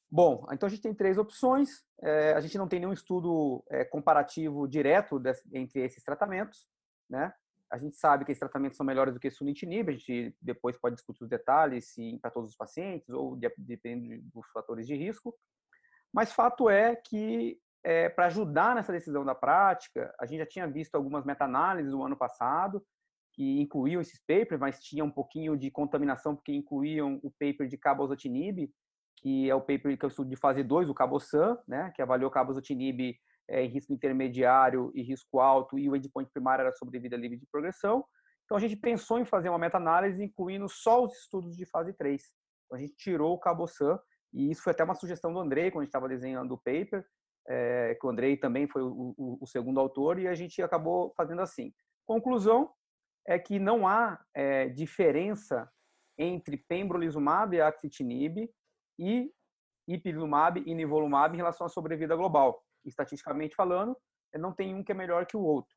Bom, 0.09 0.45
então 0.51 0.67
a 0.67 0.69
gente 0.69 0.81
tem 0.81 0.93
três 0.93 1.17
opções. 1.17 1.83
É, 2.01 2.33
a 2.33 2.39
gente 2.39 2.57
não 2.57 2.67
tem 2.67 2.79
nenhum 2.79 2.93
estudo 2.93 3.63
é, 3.69 3.83
comparativo 3.83 4.67
direto 4.67 5.19
desse, 5.19 5.43
entre 5.53 5.81
esses 5.81 6.03
tratamentos, 6.03 6.69
né? 7.09 7.33
A 7.71 7.77
gente 7.77 7.95
sabe 7.95 8.25
que 8.25 8.31
esses 8.31 8.39
tratamentos 8.39 8.77
são 8.77 8.85
melhores 8.85 9.13
do 9.13 9.19
que 9.19 9.29
sunitinib, 9.29 9.89
a 9.89 9.93
gente 9.93 10.35
depois 10.41 10.77
pode 10.77 10.95
discutir 10.95 11.23
os 11.23 11.29
detalhes, 11.29 11.93
para 12.21 12.31
todos 12.31 12.51
os 12.51 12.55
pacientes 12.55 13.09
ou 13.09 13.35
dependendo 13.35 14.21
dos 14.33 14.47
fatores 14.51 14.87
de 14.87 14.95
risco. 14.95 15.35
Mas 16.13 16.31
fato 16.31 16.69
é 16.69 16.95
que 16.95 17.59
é, 17.83 18.09
para 18.09 18.27
ajudar 18.27 18.75
nessa 18.75 18.91
decisão 18.91 19.25
da 19.25 19.35
prática, 19.35 20.13
a 20.19 20.25
gente 20.25 20.39
já 20.39 20.45
tinha 20.45 20.67
visto 20.67 20.95
algumas 20.95 21.25
meta-análises 21.25 21.91
no 21.91 22.03
ano 22.03 22.15
passado 22.15 22.83
que 23.33 23.59
incluíam 23.59 24.01
esses 24.01 24.19
papers, 24.19 24.59
mas 24.59 24.79
tinha 24.79 25.03
um 25.03 25.11
pouquinho 25.11 25.57
de 25.57 25.69
contaminação 25.69 26.35
porque 26.35 26.53
incluíam 26.53 27.19
o 27.21 27.29
paper 27.29 27.67
de 27.67 27.77
cabozantinib 27.77 28.69
que 29.17 29.49
é 29.49 29.55
o 29.55 29.61
paper 29.61 29.97
que 29.97 30.05
eu 30.05 30.09
estudo 30.09 30.29
de 30.29 30.35
fase 30.35 30.63
2, 30.63 30.89
o 30.89 30.93
CABOSAN, 30.93 31.57
né, 31.67 31.91
que 31.95 32.01
avaliou 32.01 32.29
cabozantinib 32.29 33.15
é, 33.49 33.63
risco 33.65 33.93
intermediário 33.93 34.91
e 34.95 35.01
risco 35.01 35.39
alto, 35.39 35.77
e 35.77 35.89
o 35.89 35.95
endpoint 35.95 36.29
primário 36.31 36.63
era 36.63 36.71
sobre 36.73 36.99
vida 36.99 37.15
livre 37.15 37.37
de 37.37 37.45
progressão. 37.51 38.03
Então, 38.45 38.57
a 38.57 38.59
gente 38.59 38.75
pensou 38.75 39.19
em 39.19 39.25
fazer 39.25 39.49
uma 39.49 39.57
meta-análise 39.57 40.23
incluindo 40.23 40.69
só 40.69 41.03
os 41.03 41.13
estudos 41.13 41.55
de 41.55 41.65
fase 41.65 41.93
3. 41.93 42.21
Então, 42.65 42.77
a 42.77 42.81
gente 42.81 42.95
tirou 42.95 43.33
o 43.33 43.39
CABOSAN, 43.39 43.99
e 44.33 44.51
isso 44.51 44.61
foi 44.61 44.71
até 44.71 44.83
uma 44.83 44.95
sugestão 44.95 45.33
do 45.33 45.39
Andrei, 45.39 45.71
quando 45.71 45.81
a 45.81 45.83
gente 45.83 45.89
estava 45.89 46.09
desenhando 46.09 46.53
o 46.53 46.57
paper, 46.57 47.05
é, 47.47 47.95
que 47.99 48.05
o 48.05 48.09
Andrei 48.09 48.37
também 48.37 48.67
foi 48.67 48.81
o, 48.81 49.13
o, 49.17 49.37
o, 49.41 49.47
segundo 49.47 49.79
autor, 49.79 50.19
e 50.19 50.27
a 50.27 50.35
gente 50.35 50.61
acabou 50.61 51.13
fazendo 51.15 51.41
assim. 51.41 51.73
Conclusão 52.05 52.71
é 53.27 53.37
que 53.39 53.59
não 53.59 53.87
há 53.87 54.19
é, 54.33 54.67
diferença 54.69 55.69
entre 56.17 56.57
pembrolizumab 56.57 57.55
e 57.55 57.61
axitinib 57.61 58.49
e 58.99 59.31
ipilimumab 59.87 60.63
e 60.65 60.73
nivolumab 60.73 61.33
em 61.33 61.37
relação 61.37 61.65
à 61.65 61.69
sobrevida 61.69 62.15
global. 62.15 62.64
Estatisticamente 62.85 63.55
falando, 63.55 63.97
não 64.33 64.53
tem 64.53 64.73
um 64.75 64.83
que 64.83 64.91
é 64.91 64.95
melhor 64.95 65.25
que 65.25 65.37
o 65.37 65.41
outro. 65.41 65.75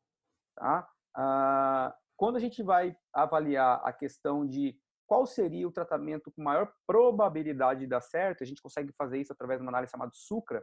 Tá? 0.56 0.88
Ah, 1.16 1.96
quando 2.16 2.36
a 2.36 2.40
gente 2.40 2.62
vai 2.62 2.96
avaliar 3.12 3.80
a 3.84 3.92
questão 3.92 4.46
de 4.46 4.78
qual 5.06 5.26
seria 5.26 5.66
o 5.66 5.72
tratamento 5.72 6.30
com 6.30 6.42
maior 6.42 6.72
probabilidade 6.86 7.80
de 7.80 7.86
dar 7.86 8.00
certo, 8.00 8.42
a 8.42 8.46
gente 8.46 8.60
consegue 8.60 8.92
fazer 8.92 9.20
isso 9.20 9.32
através 9.32 9.58
de 9.58 9.64
uma 9.64 9.70
análise 9.70 9.90
chamada 9.90 10.10
SUCRA, 10.12 10.62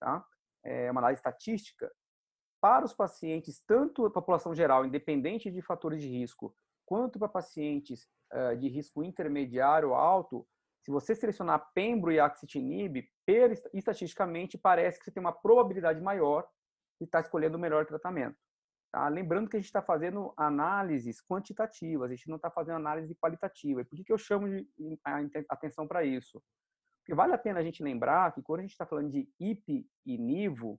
tá? 0.00 0.24
é 0.64 0.90
uma 0.90 1.00
análise 1.00 1.18
estatística, 1.18 1.92
para 2.60 2.84
os 2.84 2.94
pacientes, 2.94 3.60
tanto 3.66 4.06
a 4.06 4.10
população 4.10 4.54
geral, 4.54 4.86
independente 4.86 5.50
de 5.50 5.60
fatores 5.60 6.00
de 6.00 6.08
risco, 6.08 6.54
quanto 6.86 7.18
para 7.18 7.28
pacientes 7.28 8.08
uh, 8.32 8.56
de 8.56 8.68
risco 8.68 9.02
intermediário 9.02 9.94
alto, 9.94 10.46
se 10.80 10.90
você 10.90 11.14
selecionar 11.14 11.70
pembro 11.74 12.12
e 12.12 12.20
axitinib, 12.20 13.04
estatisticamente 13.72 14.58
parece 14.58 14.98
que 14.98 15.04
você 15.04 15.10
tem 15.10 15.20
uma 15.20 15.32
probabilidade 15.32 16.00
maior 16.00 16.46
de 17.00 17.06
estar 17.06 17.20
escolhendo 17.20 17.56
o 17.56 17.60
melhor 17.60 17.86
tratamento. 17.86 18.36
Tá? 18.92 19.08
Lembrando 19.08 19.48
que 19.48 19.56
a 19.56 19.58
gente 19.58 19.66
está 19.66 19.80
fazendo 19.80 20.34
análises 20.36 21.20
quantitativas, 21.22 22.10
a 22.10 22.14
gente 22.14 22.28
não 22.28 22.36
está 22.36 22.50
fazendo 22.50 22.76
análise 22.76 23.14
qualitativa. 23.14 23.80
E 23.80 23.84
por 23.84 23.96
que, 23.96 24.04
que 24.04 24.12
eu 24.12 24.18
chamo 24.18 24.48
de 24.48 24.68
a 25.04 25.18
atenção 25.48 25.88
para 25.88 26.04
isso? 26.04 26.42
Porque 27.00 27.14
vale 27.14 27.32
a 27.32 27.38
pena 27.38 27.58
a 27.58 27.62
gente 27.62 27.82
lembrar 27.82 28.32
que 28.32 28.42
quando 28.42 28.60
a 28.60 28.62
gente 28.62 28.72
está 28.72 28.86
falando 28.86 29.10
de 29.10 29.28
IP 29.40 29.88
e 30.06 30.18
NIVO, 30.18 30.78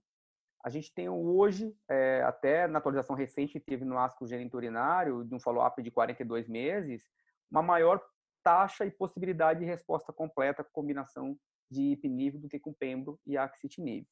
a 0.64 0.70
gente 0.70 0.94
tem 0.94 1.08
hoje, 1.08 1.76
é, 1.90 2.22
até 2.22 2.66
na 2.66 2.78
atualização 2.78 3.14
recente 3.14 3.60
teve 3.60 3.84
no 3.84 3.98
ASCO 3.98 4.26
geniturinário, 4.26 5.24
de 5.24 5.34
um 5.34 5.40
follow-up 5.40 5.82
de 5.82 5.90
42 5.90 6.48
meses, 6.48 7.04
uma 7.50 7.62
maior 7.62 8.02
taxa 8.42 8.86
e 8.86 8.90
possibilidade 8.90 9.60
de 9.60 9.66
resposta 9.66 10.12
completa 10.12 10.64
com 10.64 10.70
combinação 10.70 11.36
de 11.74 11.92
ipiniv 11.92 12.38
do 12.38 12.48
que 12.48 12.58
com 12.58 12.72
pembro 12.72 13.18
e 13.26 13.36
axitinib. 13.36 14.06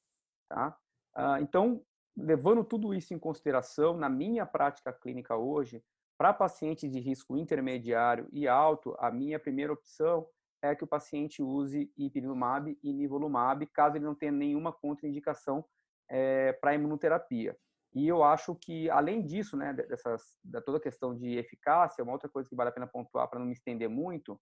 Tá? 0.48 0.76
Ah, 1.14 1.40
então, 1.40 1.84
levando 2.16 2.64
tudo 2.64 2.92
isso 2.92 3.14
em 3.14 3.18
consideração, 3.18 3.96
na 3.96 4.08
minha 4.08 4.44
prática 4.44 4.92
clínica 4.92 5.36
hoje, 5.36 5.82
para 6.18 6.32
pacientes 6.32 6.90
de 6.90 7.00
risco 7.00 7.36
intermediário 7.36 8.28
e 8.32 8.46
alto, 8.46 8.94
a 8.98 9.10
minha 9.10 9.38
primeira 9.38 9.72
opção 9.72 10.26
é 10.62 10.74
que 10.74 10.84
o 10.84 10.86
paciente 10.86 11.42
use 11.42 11.92
ipilimumab 11.96 12.78
e 12.82 12.92
nivolumab, 12.92 13.66
caso 13.66 13.96
ele 13.96 14.04
não 14.04 14.14
tenha 14.14 14.30
nenhuma 14.30 14.72
contraindicação 14.72 15.64
é, 16.08 16.52
para 16.52 16.74
imunoterapia. 16.74 17.56
E 17.94 18.08
eu 18.08 18.22
acho 18.22 18.54
que, 18.54 18.88
além 18.88 19.22
disso, 19.22 19.56
né, 19.56 19.72
dessas, 19.72 20.38
da 20.42 20.62
toda 20.62 20.78
a 20.78 20.80
questão 20.80 21.14
de 21.14 21.36
eficácia, 21.36 22.02
uma 22.02 22.12
outra 22.12 22.28
coisa 22.28 22.48
que 22.48 22.54
vale 22.54 22.70
a 22.70 22.72
pena 22.72 22.86
pontuar 22.86 23.28
para 23.28 23.38
não 23.38 23.46
me 23.46 23.52
estender 23.52 23.88
muito, 23.88 24.40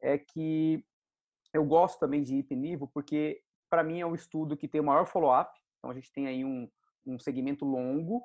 é 0.00 0.16
que 0.16 0.84
eu 1.52 1.64
gosto 1.64 1.98
também 1.98 2.22
de 2.22 2.36
IPNIVO 2.36 2.88
porque, 2.88 3.40
para 3.70 3.82
mim, 3.82 4.00
é 4.00 4.06
um 4.06 4.14
estudo 4.14 4.56
que 4.56 4.68
tem 4.68 4.80
o 4.80 4.84
maior 4.84 5.06
follow-up. 5.06 5.50
Então, 5.78 5.90
a 5.90 5.94
gente 5.94 6.12
tem 6.12 6.26
aí 6.26 6.44
um, 6.44 6.68
um 7.06 7.18
segmento 7.18 7.64
longo. 7.64 8.22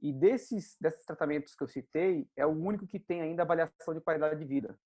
E 0.00 0.12
desses, 0.12 0.76
desses 0.80 1.04
tratamentos 1.04 1.54
que 1.54 1.62
eu 1.62 1.68
citei, 1.68 2.28
é 2.36 2.46
o 2.46 2.50
único 2.50 2.86
que 2.86 3.00
tem 3.00 3.20
ainda 3.20 3.42
avaliação 3.42 3.94
de 3.94 4.00
qualidade 4.00 4.38
de 4.38 4.44
vida. 4.44 4.78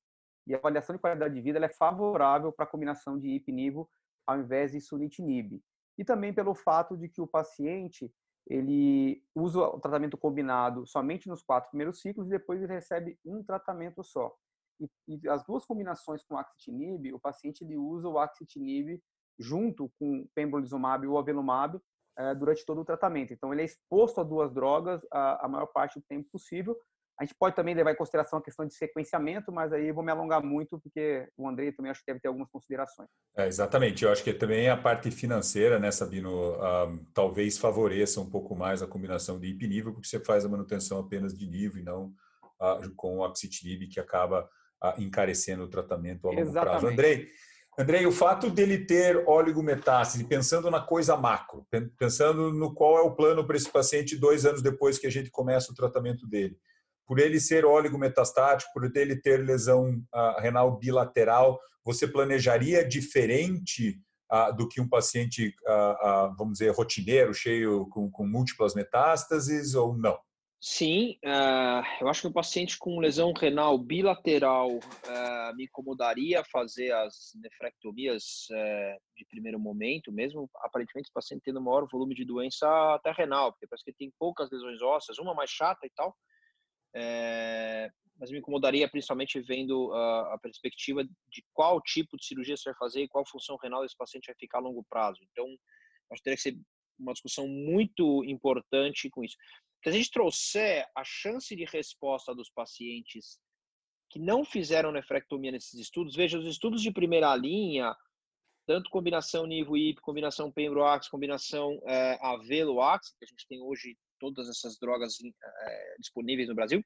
E 0.46 0.54
a 0.54 0.58
avaliação 0.58 0.94
de 0.94 1.00
qualidade 1.00 1.34
de 1.34 1.40
vida 1.40 1.58
é 1.58 1.68
favorável 1.68 2.52
para 2.52 2.64
a 2.64 2.68
combinação 2.68 3.18
de 3.18 3.28
IPNIVO 3.28 3.88
ao 4.26 4.38
invés 4.40 4.72
de 4.72 4.80
sunitinib. 4.80 5.62
E 5.98 6.04
também 6.04 6.32
pelo 6.32 6.54
fato 6.54 6.96
de 6.96 7.08
que 7.08 7.20
o 7.20 7.26
paciente 7.26 8.12
ele 8.46 9.22
usa 9.34 9.60
o 9.60 9.78
tratamento 9.78 10.16
combinado 10.16 10.86
somente 10.86 11.28
nos 11.28 11.42
quatro 11.42 11.70
primeiros 11.70 12.00
ciclos 12.00 12.26
e 12.26 12.30
depois 12.30 12.60
ele 12.60 12.72
recebe 12.72 13.18
um 13.24 13.42
tratamento 13.42 14.02
só. 14.02 14.34
E, 14.82 14.88
e 15.08 15.28
as 15.28 15.44
duas 15.44 15.64
combinações 15.64 16.22
com 16.24 16.36
axitinib, 16.36 17.12
o 17.12 17.20
paciente 17.20 17.64
ele 17.64 17.76
usa 17.76 18.08
o 18.08 18.18
axitinib 18.18 19.00
junto 19.38 19.90
com 19.98 20.26
pembrolizumab 20.34 21.06
ou 21.06 21.18
avelumab 21.18 21.80
é, 22.18 22.34
durante 22.34 22.64
todo 22.66 22.80
o 22.80 22.84
tratamento. 22.84 23.32
Então 23.32 23.52
ele 23.52 23.62
é 23.62 23.64
exposto 23.64 24.20
a 24.20 24.24
duas 24.24 24.52
drogas 24.52 25.00
a, 25.10 25.46
a 25.46 25.48
maior 25.48 25.66
parte 25.66 25.98
do 25.98 26.04
tempo 26.06 26.28
possível 26.30 26.76
a 27.22 27.24
gente 27.24 27.36
pode 27.38 27.54
também 27.54 27.74
levar 27.74 27.92
em 27.92 27.96
consideração 27.96 28.38
a 28.38 28.42
questão 28.42 28.66
de 28.66 28.74
sequenciamento, 28.74 29.52
mas 29.52 29.72
aí 29.72 29.88
eu 29.88 29.94
vou 29.94 30.02
me 30.02 30.10
alongar 30.10 30.42
muito, 30.42 30.78
porque 30.80 31.28
o 31.36 31.48
André 31.48 31.70
também 31.70 31.90
acho 31.90 32.00
que 32.00 32.06
deve 32.06 32.20
ter 32.20 32.28
algumas 32.28 32.50
considerações. 32.50 33.08
É, 33.36 33.46
exatamente. 33.46 34.04
Eu 34.04 34.10
acho 34.10 34.24
que 34.24 34.32
também 34.32 34.68
a 34.68 34.76
parte 34.76 35.10
financeira, 35.10 35.78
né, 35.78 35.90
Sabino, 35.90 36.30
um, 36.30 37.04
talvez 37.14 37.58
favoreça 37.58 38.20
um 38.20 38.28
pouco 38.28 38.56
mais 38.56 38.82
a 38.82 38.86
combinação 38.86 39.38
de 39.38 39.48
IP 39.48 39.68
nível, 39.68 39.92
porque 39.92 40.08
você 40.08 40.18
faz 40.18 40.44
a 40.44 40.48
manutenção 40.48 40.98
apenas 40.98 41.36
de 41.36 41.46
nível 41.46 41.80
e 41.80 41.84
não 41.84 42.12
uh, 42.60 42.94
com 42.96 43.18
o 43.18 43.24
axitinib, 43.24 43.88
que 43.88 44.00
acaba 44.00 44.48
encarecendo 44.98 45.64
o 45.64 45.68
tratamento 45.68 46.26
a 46.26 46.30
longo 46.30 46.42
exatamente. 46.42 46.70
prazo. 46.70 46.86
Andrei, 46.88 47.28
Andrei, 47.78 48.06
o 48.06 48.12
fato 48.12 48.50
dele 48.50 48.84
ter 48.84 49.26
oligometástase, 49.26 50.24
pensando 50.24 50.70
na 50.70 50.80
coisa 50.80 51.16
macro, 51.16 51.66
pensando 51.98 52.52
no 52.52 52.74
qual 52.74 52.98
é 52.98 53.00
o 53.00 53.14
plano 53.14 53.46
para 53.46 53.56
esse 53.56 53.70
paciente 53.70 54.16
dois 54.16 54.44
anos 54.44 54.60
depois 54.60 54.98
que 54.98 55.06
a 55.06 55.10
gente 55.10 55.30
começa 55.30 55.72
o 55.72 55.74
tratamento 55.74 56.26
dele, 56.26 56.56
por 57.06 57.18
ele 57.18 57.40
ser 57.40 57.64
oligometastático, 57.64 58.70
por 58.74 58.84
ele 58.94 59.16
ter 59.16 59.38
lesão 59.38 60.02
uh, 60.14 60.40
renal 60.40 60.78
bilateral, 60.78 61.58
você 61.82 62.06
planejaria 62.06 62.86
diferente 62.86 63.98
uh, 64.30 64.54
do 64.54 64.68
que 64.68 64.80
um 64.80 64.88
paciente, 64.88 65.54
uh, 65.66 66.34
vamos 66.36 66.58
dizer, 66.58 66.72
rotineiro, 66.72 67.32
cheio 67.32 67.86
com, 67.88 68.10
com 68.10 68.26
múltiplas 68.26 68.74
metástases 68.74 69.74
ou 69.74 69.96
não? 69.96 70.18
Sim, 70.64 71.18
eu 72.00 72.06
acho 72.06 72.20
que 72.20 72.28
um 72.28 72.32
paciente 72.32 72.78
com 72.78 73.00
lesão 73.00 73.32
renal 73.32 73.76
bilateral 73.76 74.68
me 75.56 75.64
incomodaria 75.64 76.44
fazer 76.44 76.92
as 76.92 77.32
nefrectomias 77.34 78.46
de 79.16 79.24
primeiro 79.28 79.58
momento, 79.58 80.12
mesmo 80.12 80.48
aparentemente 80.58 81.10
o 81.10 81.12
paciente 81.12 81.42
tendo 81.44 81.60
maior 81.60 81.88
volume 81.90 82.14
de 82.14 82.24
doença 82.24 82.68
até 82.94 83.10
renal, 83.10 83.50
porque 83.50 83.66
parece 83.66 83.84
que 83.84 83.92
tem 83.92 84.12
poucas 84.16 84.52
lesões 84.52 84.80
ósseas, 84.80 85.18
uma 85.18 85.34
mais 85.34 85.50
chata 85.50 85.84
e 85.84 85.90
tal, 85.96 86.16
é, 86.94 87.90
mas 88.16 88.30
me 88.30 88.38
incomodaria 88.38 88.88
principalmente 88.88 89.40
vendo 89.40 89.92
a, 89.92 90.34
a, 90.34 90.38
perspectiva 90.38 91.02
de 91.02 91.44
qual 91.52 91.80
tipo 91.80 92.16
de 92.16 92.24
cirurgia 92.24 92.56
você 92.56 92.70
vai 92.70 92.78
fazer 92.78 93.02
e 93.02 93.08
qual 93.08 93.26
função 93.26 93.56
renal 93.60 93.82
desse 93.82 93.96
paciente 93.96 94.26
vai 94.26 94.36
ficar 94.38 94.58
a 94.58 94.62
longo 94.62 94.84
prazo. 94.88 95.18
Então, 95.32 95.44
acho 96.12 96.20
que 96.20 96.22
teria 96.22 96.36
que 96.36 96.42
ser 96.42 96.56
uma 96.98 97.12
discussão 97.12 97.46
muito 97.48 98.24
importante 98.24 99.10
com 99.10 99.24
isso. 99.24 99.36
Se 99.82 99.88
a 99.88 99.92
gente 99.92 100.10
trouxer 100.10 100.86
a 100.96 101.02
chance 101.04 101.54
de 101.54 101.64
resposta 101.64 102.34
dos 102.34 102.50
pacientes 102.50 103.38
que 104.10 104.18
não 104.18 104.44
fizeram 104.44 104.92
nefrectomia 104.92 105.50
nesses 105.50 105.74
estudos, 105.74 106.14
veja, 106.14 106.38
os 106.38 106.46
estudos 106.46 106.82
de 106.82 106.92
primeira 106.92 107.34
linha, 107.34 107.96
tanto 108.66 108.90
combinação 108.90 109.46
nivo-ip, 109.46 110.00
combinação 110.00 110.52
pembroax, 110.52 111.08
combinação 111.08 111.80
é, 111.86 112.18
avelo-ax, 112.22 113.14
que 113.18 113.24
a 113.24 113.28
gente 113.28 113.46
tem 113.48 113.60
hoje 113.60 113.96
todas 114.20 114.48
essas 114.48 114.78
drogas 114.78 115.16
é, 115.22 115.96
disponíveis 115.98 116.48
no 116.48 116.54
Brasil. 116.54 116.84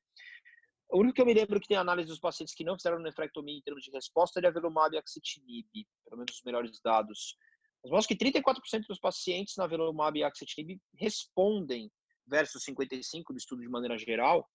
O 0.89 1.01
único 1.01 1.15
que 1.15 1.21
eu 1.21 1.27
me 1.27 1.35
lembro 1.35 1.61
que 1.61 1.69
tem 1.69 1.77
análise 1.77 2.09
dos 2.09 2.21
pacientes 2.21 2.55
que 2.55 2.65
não 2.65 2.77
fizeram 2.77 2.99
nefrectomia 3.01 3.59
em 3.59 3.63
termos 3.63 3.83
de 3.83 3.91
resposta 3.91 4.41
é 4.41 4.47
avelumab 4.47 4.95
e 4.95 4.99
axitinib, 4.99 5.67
pelo 6.05 6.19
menos 6.19 6.37
os 6.37 6.45
melhores 6.45 6.81
dados. 6.81 7.37
Mas 7.83 7.93
mostra 7.93 8.17
que 8.17 8.25
34% 8.25 8.87
dos 8.89 8.99
pacientes 8.99 9.57
na 9.57 9.65
avelumab 9.65 10.19
e 10.19 10.25
axitinib 10.25 10.81
respondem, 10.99 11.91
versus 12.27 12.65
55% 12.65 13.23
do 13.31 13.37
estudo 13.37 13.63
de 13.63 13.69
maneira 13.69 13.97
geral, 13.97 14.49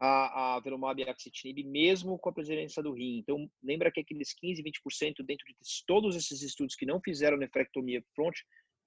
a, 0.00 0.06
a 0.06 0.54
avelumab 0.56 1.00
e 1.00 1.08
axitinib, 1.08 1.64
mesmo 1.64 2.18
com 2.18 2.28
a 2.28 2.32
presença 2.32 2.82
do 2.82 2.92
rim. 2.92 3.18
Então, 3.18 3.50
lembra 3.62 3.90
que 3.90 4.00
aqueles 4.00 4.34
15, 4.34 4.62
20% 4.62 5.24
dentro 5.24 5.46
de 5.46 5.54
todos 5.86 6.16
esses 6.16 6.42
estudos 6.42 6.74
que 6.74 6.86
não 6.86 7.00
fizeram 7.00 7.36
nefrectomia 7.36 8.02
front 8.14 8.34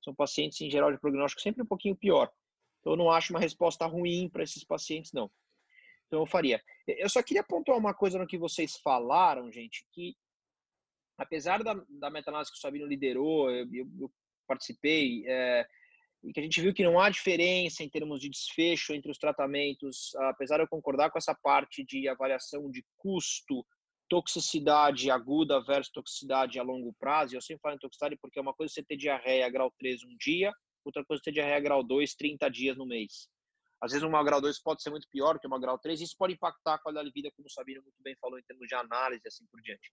são 0.04 0.14
pacientes, 0.14 0.62
em 0.62 0.70
geral, 0.70 0.92
de 0.92 1.00
prognóstico 1.00 1.42
sempre 1.42 1.64
um 1.64 1.68
pouquinho 1.68 1.96
pior. 1.96 2.32
Então, 2.80 2.94
eu 2.94 2.98
não 2.98 3.10
acho 3.10 3.34
uma 3.34 3.40
resposta 3.40 3.86
ruim 3.86 4.30
para 4.30 4.44
esses 4.44 4.64
pacientes, 4.64 5.12
não. 5.14 5.30
Então, 6.08 6.22
eu 6.22 6.26
faria. 6.26 6.62
Eu 6.88 7.10
só 7.10 7.22
queria 7.22 7.44
pontuar 7.44 7.78
uma 7.78 7.94
coisa 7.94 8.18
no 8.18 8.28
que 8.28 8.38
vocês 8.38 8.78
falaram, 8.78 9.52
gente, 9.52 9.86
que 9.92 10.16
apesar 11.20 11.64
da, 11.64 11.74
da 11.90 12.10
meta-análise 12.10 12.52
que 12.52 12.58
o 12.58 12.62
Sabino 12.62 12.88
liderou, 12.88 13.52
eu, 13.52 13.68
eu, 13.72 13.88
eu 14.00 14.12
participei, 14.48 15.24
é, 15.28 15.68
e 16.24 16.34
que 16.34 16.40
a 16.40 16.44
gente 16.44 16.62
viu 16.62 16.74
que 16.74 16.84
não 16.84 17.00
há 17.00 17.10
diferença 17.10 17.84
em 17.84 17.90
termos 17.90 18.20
de 18.20 18.30
desfecho 18.30 18.94
entre 18.94 19.12
os 19.12 19.18
tratamentos, 19.18 20.16
apesar 20.16 20.58
de 20.58 20.64
eu 20.64 20.68
concordar 20.68 21.12
com 21.12 21.18
essa 21.18 21.36
parte 21.36 21.84
de 21.84 22.08
avaliação 22.08 22.70
de 22.72 22.84
custo 22.98 23.66
toxicidade 24.10 25.12
aguda 25.12 25.64
versus 25.64 25.92
toxicidade 25.92 26.60
a 26.60 26.64
longo 26.64 26.94
prazo. 27.00 27.36
Eu 27.36 27.42
sempre 27.42 27.62
falo 27.62 27.76
em 27.76 27.80
toxicidade 27.80 28.18
porque 28.20 28.40
é 28.40 28.42
uma 28.42 28.56
coisa 28.56 28.74
você 28.74 28.84
ter 28.84 28.98
diarreia 28.98 29.50
grau 29.50 29.72
3 29.78 30.04
um 30.04 30.18
dia, 30.20 30.52
outra 30.84 31.06
coisa 31.06 31.22
ter 31.24 31.32
diarreia 31.32 31.60
grau 31.60 31.84
2 31.84 32.16
30 32.16 32.50
dias 32.50 32.76
no 32.76 32.88
mês. 32.88 33.30
Às 33.82 33.92
vezes 33.92 34.06
uma 34.06 34.24
grau 34.24 34.42
2 34.42 34.62
pode 34.62 34.82
ser 34.82 34.90
muito 34.90 35.08
pior 35.10 35.40
que 35.40 35.48
uma 35.48 35.60
grau 35.60 35.78
3, 35.78 36.02
isso 36.02 36.16
pode 36.18 36.34
impactar 36.34 36.74
a 36.74 36.80
qualidade 36.80 37.08
de 37.08 37.14
vida, 37.14 37.32
como 37.36 37.48
o 37.48 37.52
Sabino 37.52 37.82
muito 37.82 38.02
bem 38.02 38.16
falou, 38.20 38.38
em 38.38 38.44
termos 38.44 38.68
de 38.68 38.76
análise 38.76 39.22
e 39.24 39.28
assim 39.28 39.46
por 39.50 39.62
diante. 39.62 39.90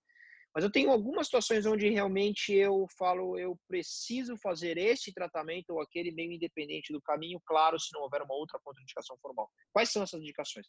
Mas 0.57 0.65
eu 0.65 0.71
tenho 0.71 0.91
algumas 0.91 1.27
situações 1.27 1.67
onde 1.67 1.87
realmente 1.91 2.51
eu 2.51 2.87
falo, 2.99 3.39
eu 3.39 3.61
preciso 3.69 4.39
fazer 4.39 4.79
este 4.79 5.13
tratamento 5.13 5.69
ou 5.69 5.83
aquele 5.83 6.11
meio 6.11 6.33
independente 6.33 6.95
do 6.95 7.03
caminho, 7.03 7.39
claro, 7.45 7.79
se 7.79 7.93
não 7.93 8.01
houver 8.01 8.23
uma 8.23 8.35
outra 8.35 8.59
contraindicação 8.65 9.19
formal. 9.21 9.51
Quais 9.71 9.93
são 9.93 10.03
essas 10.03 10.19
indicações? 10.19 10.67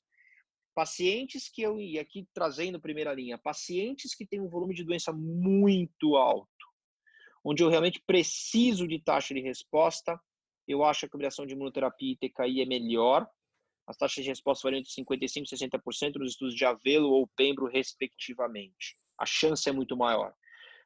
Pacientes 0.75 1.50
que 1.50 1.62
eu, 1.62 1.79
e 1.79 1.98
aqui 1.98 2.27
trazendo 2.34 2.82
primeira 2.82 3.13
linha, 3.13 3.38
pacientes 3.38 4.13
que 4.13 4.27
têm 4.27 4.41
um 4.41 4.50
volume 4.50 4.75
de 4.75 4.84
doença 4.84 5.13
muito 5.13 6.17
alto, 6.17 6.50
onde 7.41 7.63
eu 7.63 7.70
realmente 7.70 8.03
preciso 8.06 8.86
de 8.89 9.01
taxa 9.01 9.34
de 9.34 9.39
resposta, 9.39 10.20
eu 10.67 10.84
acho 10.84 11.00
que 11.00 11.06
a 11.06 11.10
combinação 11.10 11.46
de 11.46 11.53
imunoterapia 11.53 12.12
e 12.12 12.17
TKI 12.17 12.62
é 12.62 12.65
melhor. 12.65 13.25
As 13.88 13.96
taxas 13.96 14.22
de 14.22 14.32
resposta 14.32 14.67
variam 14.67 14.82
entre 14.82 14.91
55% 14.91 15.46
e 15.50 15.79
60% 15.79 16.15
nos 16.15 16.32
estudos 16.32 16.53
de 16.53 16.65
Avelo 16.65 17.10
ou 17.10 17.25
Pembro, 17.38 17.67
respectivamente 17.67 18.98
a 19.18 19.26
chance 19.26 19.68
é 19.68 19.72
muito 19.72 19.96
maior. 19.98 20.34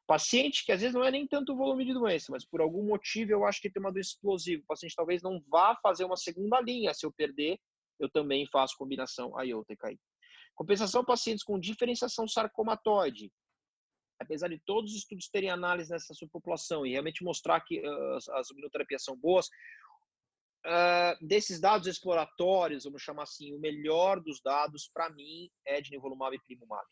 Paciente 0.06 0.64
que 0.64 0.72
às 0.72 0.80
vezes 0.80 0.94
não 0.94 1.04
é 1.04 1.10
nem 1.10 1.26
tanto 1.26 1.52
o 1.52 1.56
volume 1.56 1.84
de 1.84 1.94
doença, 1.94 2.26
mas 2.30 2.44
por 2.44 2.60
algum 2.60 2.84
motivo 2.84 3.30
eu 3.30 3.44
acho 3.44 3.60
que 3.60 3.70
tem 3.70 3.80
uma 3.80 3.92
doença 3.92 4.10
explosiva. 4.10 4.62
O 4.62 4.66
paciente 4.66 4.96
talvez 4.96 5.22
não 5.22 5.40
vá 5.48 5.76
fazer 5.76 6.04
uma 6.04 6.16
segunda 6.16 6.60
linha. 6.60 6.92
Se 6.92 7.06
eu 7.06 7.12
perder, 7.12 7.58
eu 8.00 8.10
também 8.10 8.46
faço 8.48 8.76
combinação 8.76 9.32
IOTKI. 9.40 9.98
Compensação 10.54 11.04
pacientes 11.04 11.44
com 11.44 11.58
diferenciação 11.58 12.26
sarcomatoide. 12.26 13.30
Apesar 14.20 14.48
de 14.48 14.60
todos 14.66 14.92
os 14.92 14.98
estudos 14.98 15.28
terem 15.28 15.50
análise 15.50 15.90
nessa 15.90 16.14
subpopulação 16.14 16.84
e 16.84 16.90
realmente 16.90 17.24
mostrar 17.24 17.60
que 17.60 17.80
uh, 17.80 18.32
as 18.34 18.50
imunoterapias 18.50 19.04
são 19.04 19.16
boas, 19.16 19.46
uh, 20.66 21.26
desses 21.26 21.60
dados 21.60 21.86
exploratórios, 21.86 22.84
vamos 22.84 23.02
chamar 23.02 23.24
assim, 23.24 23.52
o 23.54 23.58
melhor 23.58 24.20
dos 24.20 24.40
dados 24.40 24.90
para 24.92 25.10
mim 25.10 25.48
é 25.66 25.80
de 25.80 25.90
nivolumab 25.90 26.36
e 26.36 26.40
primumab 26.40 26.86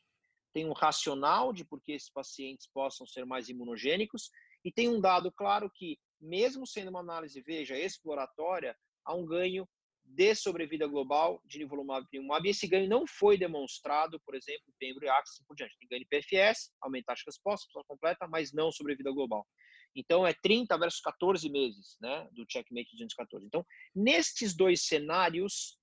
tem 0.52 0.66
um 0.66 0.72
racional 0.72 1.52
de 1.52 1.64
por 1.64 1.80
que 1.80 1.92
esses 1.92 2.10
pacientes 2.10 2.68
possam 2.72 3.06
ser 3.06 3.24
mais 3.24 3.48
imunogênicos 3.48 4.30
e 4.64 4.72
tem 4.72 4.88
um 4.88 5.00
dado 5.00 5.32
claro 5.32 5.70
que, 5.74 5.98
mesmo 6.20 6.66
sendo 6.66 6.90
uma 6.90 7.00
análise, 7.00 7.40
veja, 7.42 7.78
exploratória, 7.78 8.76
há 9.04 9.14
um 9.14 9.24
ganho 9.24 9.68
de 10.04 10.34
sobrevida 10.34 10.86
global 10.86 11.40
de 11.44 11.58
nivolumab 11.58 12.04
e 12.04 12.08
primumab. 12.08 12.46
E 12.46 12.50
esse 12.50 12.66
ganho 12.66 12.88
não 12.88 13.06
foi 13.06 13.38
demonstrado, 13.38 14.20
por 14.20 14.34
exemplo, 14.34 14.64
em 14.68 14.74
pembro 14.78 15.04
e 15.04 15.08
axis 15.08 15.38
e 15.38 15.44
por 15.46 15.54
diante. 15.54 15.76
Tem 15.78 15.88
ganho 15.88 16.02
de 16.02 16.08
PFS, 16.08 16.72
aumentar 16.80 17.12
as 17.12 17.22
respostas, 17.24 17.70
completa, 17.86 18.26
mas 18.28 18.52
não 18.52 18.72
sobrevida 18.72 19.12
global. 19.12 19.46
Então, 19.94 20.26
é 20.26 20.32
30 20.32 20.76
versus 20.78 21.00
14 21.00 21.48
meses 21.48 21.96
né, 22.00 22.28
do 22.32 22.44
checkmate 22.48 22.90
214. 22.92 23.46
Então, 23.46 23.64
nestes 23.94 24.54
dois 24.54 24.82
cenários, 24.82 25.78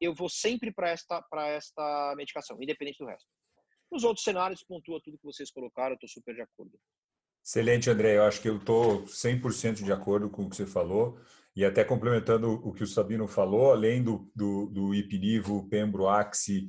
eu 0.00 0.14
vou 0.14 0.28
sempre 0.28 0.72
para 0.72 0.90
esta, 0.90 1.24
esta 1.48 2.14
medicação, 2.16 2.60
independente 2.60 2.98
do 2.98 3.06
resto. 3.06 3.28
Nos 3.94 4.02
outros 4.02 4.24
cenários, 4.24 4.64
pontua 4.64 5.00
tudo 5.00 5.16
que 5.16 5.24
vocês 5.24 5.52
colocaram, 5.52 5.90
eu 5.90 5.94
estou 5.94 6.08
super 6.08 6.34
de 6.34 6.40
acordo. 6.40 6.72
Excelente, 7.44 7.88
André. 7.88 8.16
Eu 8.16 8.24
acho 8.24 8.42
que 8.42 8.48
eu 8.48 8.56
estou 8.56 9.04
100% 9.04 9.84
de 9.84 9.92
acordo 9.92 10.28
com 10.28 10.42
o 10.42 10.50
que 10.50 10.56
você 10.56 10.66
falou. 10.66 11.16
E 11.54 11.64
até 11.64 11.84
complementando 11.84 12.54
o 12.66 12.72
que 12.72 12.82
o 12.82 12.88
Sabino 12.88 13.28
falou, 13.28 13.70
além 13.70 14.02
do, 14.02 14.28
do, 14.34 14.66
do 14.66 14.94
IPNIVO, 14.96 15.68
Pembro, 15.68 16.08
Axi 16.08 16.68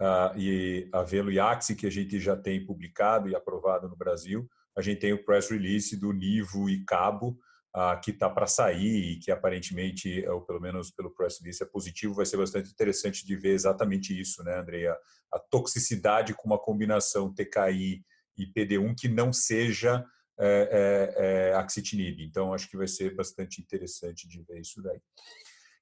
uh, 0.00 0.34
e 0.38 0.88
Avelo 0.94 1.30
e 1.30 1.38
Axi, 1.38 1.76
que 1.76 1.86
a 1.86 1.90
gente 1.90 2.18
já 2.18 2.34
tem 2.34 2.64
publicado 2.64 3.28
e 3.28 3.34
aprovado 3.34 3.86
no 3.86 3.94
Brasil, 3.94 4.48
a 4.74 4.80
gente 4.80 5.00
tem 5.00 5.12
o 5.12 5.22
press 5.22 5.50
release 5.50 5.94
do 5.94 6.10
Nivo 6.10 6.70
e 6.70 6.82
Cabo, 6.86 7.38
uh, 7.76 8.00
que 8.00 8.10
está 8.10 8.28
para 8.28 8.46
sair 8.46 9.12
e 9.12 9.18
que 9.18 9.30
aparentemente, 9.30 10.26
ou 10.28 10.42
pelo 10.42 10.60
menos 10.60 10.90
pelo 10.90 11.10
press 11.10 11.38
release, 11.40 11.62
é 11.62 11.66
positivo. 11.66 12.14
Vai 12.14 12.26
ser 12.26 12.36
bastante 12.36 12.70
interessante 12.70 13.26
de 13.26 13.36
ver 13.36 13.52
exatamente 13.52 14.18
isso, 14.18 14.42
né, 14.44 14.58
Andrea? 14.58 14.96
A 15.32 15.38
toxicidade 15.38 16.34
com 16.34 16.46
uma 16.46 16.58
combinação 16.58 17.32
TKI 17.32 18.04
e 18.36 18.46
PD1 18.46 18.94
que 18.98 19.08
não 19.08 19.32
seja 19.32 20.04
é, 20.38 21.14
é, 21.18 21.50
é, 21.50 21.54
axitinib. 21.54 22.20
Então, 22.20 22.52
acho 22.52 22.68
que 22.68 22.76
vai 22.76 22.88
ser 22.88 23.14
bastante 23.14 23.60
interessante 23.60 24.26
de 24.28 24.42
ver 24.42 24.60
isso 24.60 24.82
daí. 24.82 25.00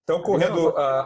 Então, 0.03 0.23
correndo. 0.23 0.77
a... 0.77 1.05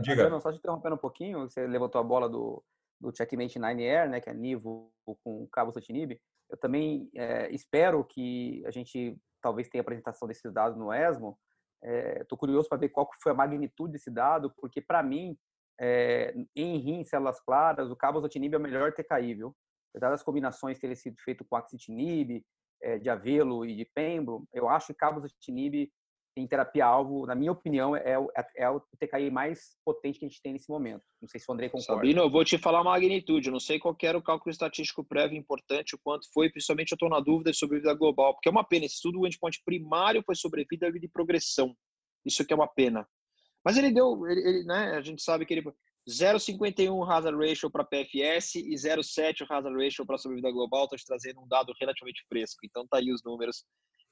Diga. 0.00 0.24
Adriano, 0.24 0.40
só 0.40 0.50
te 0.50 0.58
interrompendo 0.58 0.94
um 0.94 0.98
pouquinho, 0.98 1.40
você 1.40 1.66
levantou 1.66 2.00
a 2.00 2.04
bola 2.04 2.28
do, 2.28 2.64
do 3.00 3.14
Checkmate 3.14 3.58
9 3.58 3.74
né, 4.08 4.20
que 4.20 4.30
é 4.30 4.34
Nivo 4.34 4.90
com 5.22 5.46
cabo 5.48 5.72
Satinib. 5.72 6.18
Eu 6.48 6.56
também 6.56 7.10
é, 7.14 7.52
espero 7.52 8.02
que 8.04 8.62
a 8.66 8.70
gente 8.70 9.16
talvez 9.46 9.68
tenha 9.68 9.80
apresentação 9.80 10.26
desses 10.26 10.52
dados 10.52 10.76
no 10.76 10.92
ESMO. 10.92 11.38
Estou 12.20 12.36
é, 12.36 12.40
curioso 12.40 12.68
para 12.68 12.78
ver 12.78 12.88
qual 12.88 13.08
foi 13.22 13.30
a 13.30 13.34
magnitude 13.34 13.92
desse 13.92 14.10
dado, 14.10 14.52
porque 14.56 14.80
para 14.80 15.04
mim, 15.04 15.38
é, 15.80 16.34
em 16.56 16.78
rim, 16.78 17.04
células 17.04 17.38
claras, 17.38 17.88
o 17.88 17.94
cabozantinib 17.94 18.54
é 18.54 18.58
o 18.58 18.60
melhor 18.60 18.92
TKI, 18.92 19.34
viu? 19.34 19.54
Apesar 19.90 20.10
das 20.10 20.24
combinações 20.24 20.80
terem 20.80 20.96
sido 20.96 21.16
feitas 21.18 21.46
com 21.48 21.54
axitinib, 21.54 22.44
é, 22.82 22.98
de 22.98 23.08
avelo 23.08 23.64
e 23.64 23.76
de 23.76 23.84
pembro, 23.84 24.44
eu 24.52 24.68
acho 24.68 24.88
que 24.88 24.94
cabozantinib 24.94 25.88
em 26.36 26.46
terapia-alvo, 26.46 27.26
na 27.26 27.34
minha 27.34 27.50
opinião, 27.50 27.96
é 27.96 28.18
o, 28.18 28.30
é, 28.36 28.46
é 28.56 28.70
o 28.70 28.80
TKI 28.98 29.30
mais 29.30 29.76
potente 29.84 30.18
que 30.18 30.26
a 30.26 30.28
gente 30.28 30.42
tem 30.42 30.52
nesse 30.52 30.68
momento. 30.68 31.02
Não 31.20 31.28
sei 31.28 31.40
se 31.40 31.50
o 31.50 31.54
André 31.54 31.68
concorda. 31.68 31.94
Sabino, 31.94 32.20
eu 32.20 32.30
vou 32.30 32.44
te 32.44 32.58
falar 32.58 32.80
a 32.80 32.84
magnitude. 32.84 33.48
Eu 33.48 33.52
não 33.52 33.60
sei 33.60 33.78
qual 33.78 33.96
era 34.02 34.18
o 34.18 34.22
cálculo 34.22 34.50
estatístico 34.50 35.02
prévio 35.02 35.38
importante, 35.38 35.94
o 35.94 35.98
quanto 35.98 36.30
foi, 36.32 36.50
principalmente 36.50 36.92
eu 36.92 36.96
estou 36.96 37.08
na 37.08 37.20
dúvida 37.20 37.52
sobre 37.54 37.78
vida 37.78 37.94
global, 37.94 38.34
porque 38.34 38.48
é 38.48 38.52
uma 38.52 38.64
pena. 38.64 38.84
Esse 38.84 38.96
estudo, 38.96 39.20
o 39.20 39.26
endpoint 39.26 39.62
primário 39.64 40.22
foi 40.24 40.34
sobrevida 40.34 40.88
e 40.88 41.08
progressão. 41.08 41.74
Isso 42.24 42.42
aqui 42.42 42.52
é 42.52 42.56
uma 42.56 42.68
pena. 42.68 43.08
Mas 43.64 43.78
ele 43.78 43.90
deu, 43.90 44.26
ele, 44.26 44.40
ele, 44.40 44.64
né, 44.64 44.92
a 44.96 45.00
gente 45.00 45.22
sabe 45.22 45.46
que 45.46 45.54
ele 45.54 45.64
0,51 46.08 47.10
hazard 47.10 47.36
ratio 47.36 47.68
para 47.70 47.84
PFS 47.84 48.54
e 48.56 48.74
0,7 48.74 49.44
hazard 49.50 49.82
ratio 49.82 50.06
para 50.06 50.18
sobrevida 50.18 50.52
global. 50.52 50.84
Estou 50.84 50.98
te 50.98 51.04
trazendo 51.04 51.40
um 51.40 51.48
dado 51.48 51.72
relativamente 51.80 52.24
fresco. 52.28 52.60
Então 52.64 52.86
tá 52.86 52.98
aí 52.98 53.12
os 53.12 53.24
números 53.24 53.64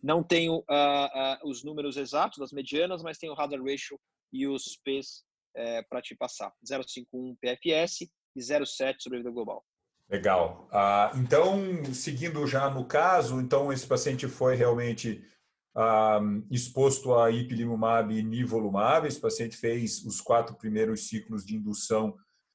não 0.05 0.23
tenho 0.23 0.59
uh, 0.59 0.61
uh, 0.69 1.49
os 1.49 1.65
números 1.65 1.97
exatos 1.97 2.39
das 2.39 2.53
medianas, 2.53 3.03
mas 3.03 3.17
tenho 3.17 3.33
o 3.33 3.41
hazard 3.41 3.65
ratio 3.65 3.99
e 4.31 4.47
os 4.47 4.79
P's 4.85 5.25
é, 5.57 5.83
para 5.83 6.03
te 6.03 6.15
passar. 6.15 6.53
0,51 6.63 7.37
PFS 7.41 8.03
e 8.37 8.41
0,7 8.41 8.97
sobrevida 8.99 9.31
global. 9.31 9.65
Legal. 10.11 10.69
Uh, 10.71 11.19
então, 11.19 11.95
seguindo 11.95 12.47
já 12.47 12.69
no 12.69 12.85
caso, 12.85 13.41
então 13.41 13.73
esse 13.73 13.87
paciente 13.87 14.29
foi 14.29 14.55
realmente 14.55 15.25
exposto 16.53 17.17
a 17.17 17.33
ipilimumab 17.33 18.15
e 18.15 18.23
nivolumab. 18.23 19.09
Esse 19.09 19.21
paciente 19.21 19.57
fez 19.57 20.05
os 20.05 20.21
quatro 20.21 20.55
primeiros 20.55 21.09
ciclos 21.09 21.45
de 21.45 21.57
indução 21.57 22.15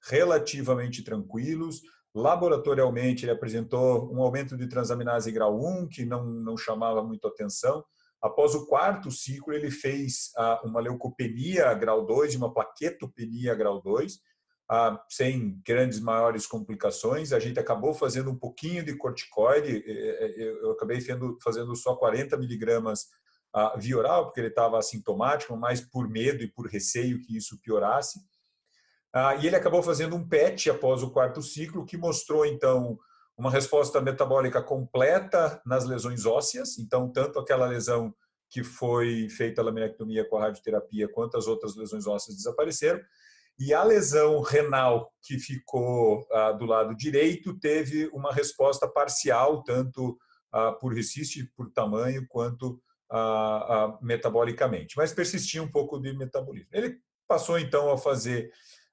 relativamente 0.09 1.03
tranquilos. 1.03 1.81
Laboratorialmente, 2.13 3.25
ele 3.25 3.31
apresentou 3.31 4.11
um 4.11 4.21
aumento 4.21 4.57
de 4.57 4.67
transaminase 4.67 5.31
grau 5.31 5.59
1, 5.59 5.87
que 5.89 6.05
não, 6.05 6.25
não 6.25 6.57
chamava 6.57 7.03
muito 7.03 7.27
atenção. 7.27 7.83
Após 8.21 8.53
o 8.53 8.65
quarto 8.65 9.09
ciclo, 9.11 9.53
ele 9.53 9.71
fez 9.71 10.31
ah, 10.35 10.61
uma 10.63 10.81
leucopenia 10.81 11.73
grau 11.73 12.05
2 12.05 12.33
e 12.33 12.37
uma 12.37 12.53
plaquetopenia 12.53 13.55
grau 13.55 13.81
2, 13.81 14.19
ah, 14.69 15.01
sem 15.09 15.61
grandes 15.65 15.99
maiores 15.99 16.45
complicações. 16.45 17.31
A 17.31 17.39
gente 17.39 17.59
acabou 17.59 17.93
fazendo 17.93 18.29
um 18.29 18.35
pouquinho 18.37 18.83
de 18.83 18.95
corticoide, 18.95 19.83
eu 20.35 20.71
acabei 20.71 20.99
fazendo 20.99 21.75
só 21.75 21.95
40 21.95 22.35
miligramas 22.37 23.07
ah, 23.53 23.75
via 23.77 23.97
oral, 23.97 24.25
porque 24.25 24.41
ele 24.41 24.49
estava 24.49 24.77
assintomático, 24.77 25.55
mas 25.55 25.79
por 25.81 26.09
medo 26.09 26.43
e 26.43 26.51
por 26.51 26.67
receio 26.67 27.21
que 27.21 27.37
isso 27.37 27.59
piorasse. 27.61 28.19
Ah, 29.13 29.35
e 29.35 29.47
ele 29.47 29.55
acabou 29.55 29.81
fazendo 29.81 30.15
um 30.15 30.27
PET 30.27 30.69
após 30.69 31.01
o 31.01 31.09
quarto 31.09 31.41
ciclo, 31.41 31.85
que 31.85 31.97
mostrou, 31.97 32.45
então, 32.45 32.97
uma 33.37 33.49
resposta 33.49 33.99
metabólica 34.01 34.61
completa 34.61 35.61
nas 35.65 35.85
lesões 35.85 36.25
ósseas. 36.25 36.77
Então, 36.77 37.09
tanto 37.09 37.39
aquela 37.39 37.65
lesão 37.65 38.13
que 38.49 38.63
foi 38.63 39.29
feita 39.29 39.61
a 39.61 39.63
laminectomia 39.63 40.27
com 40.27 40.37
a 40.37 40.41
radioterapia, 40.41 41.07
quanto 41.07 41.37
as 41.37 41.47
outras 41.47 41.75
lesões 41.75 42.05
ósseas 42.07 42.35
desapareceram. 42.35 42.99
E 43.57 43.73
a 43.73 43.83
lesão 43.83 44.41
renal 44.41 45.11
que 45.21 45.37
ficou 45.37 46.25
ah, 46.31 46.51
do 46.51 46.65
lado 46.65 46.95
direito 46.95 47.59
teve 47.59 48.07
uma 48.13 48.33
resposta 48.33 48.87
parcial, 48.87 49.63
tanto 49.63 50.17
ah, 50.51 50.71
por 50.71 50.93
resiste, 50.93 51.43
por 51.55 51.69
tamanho, 51.71 52.25
quanto 52.27 52.81
ah, 53.11 53.97
metabolicamente. 54.01 54.95
Mas 54.95 55.13
persistia 55.13 55.61
um 55.61 55.71
pouco 55.71 55.99
de 55.99 56.13
metabolismo. 56.13 56.69
Ele 56.71 56.99
passou 57.27 57.59
então 57.59 57.91
a 57.91 57.97
fazer 57.97 58.51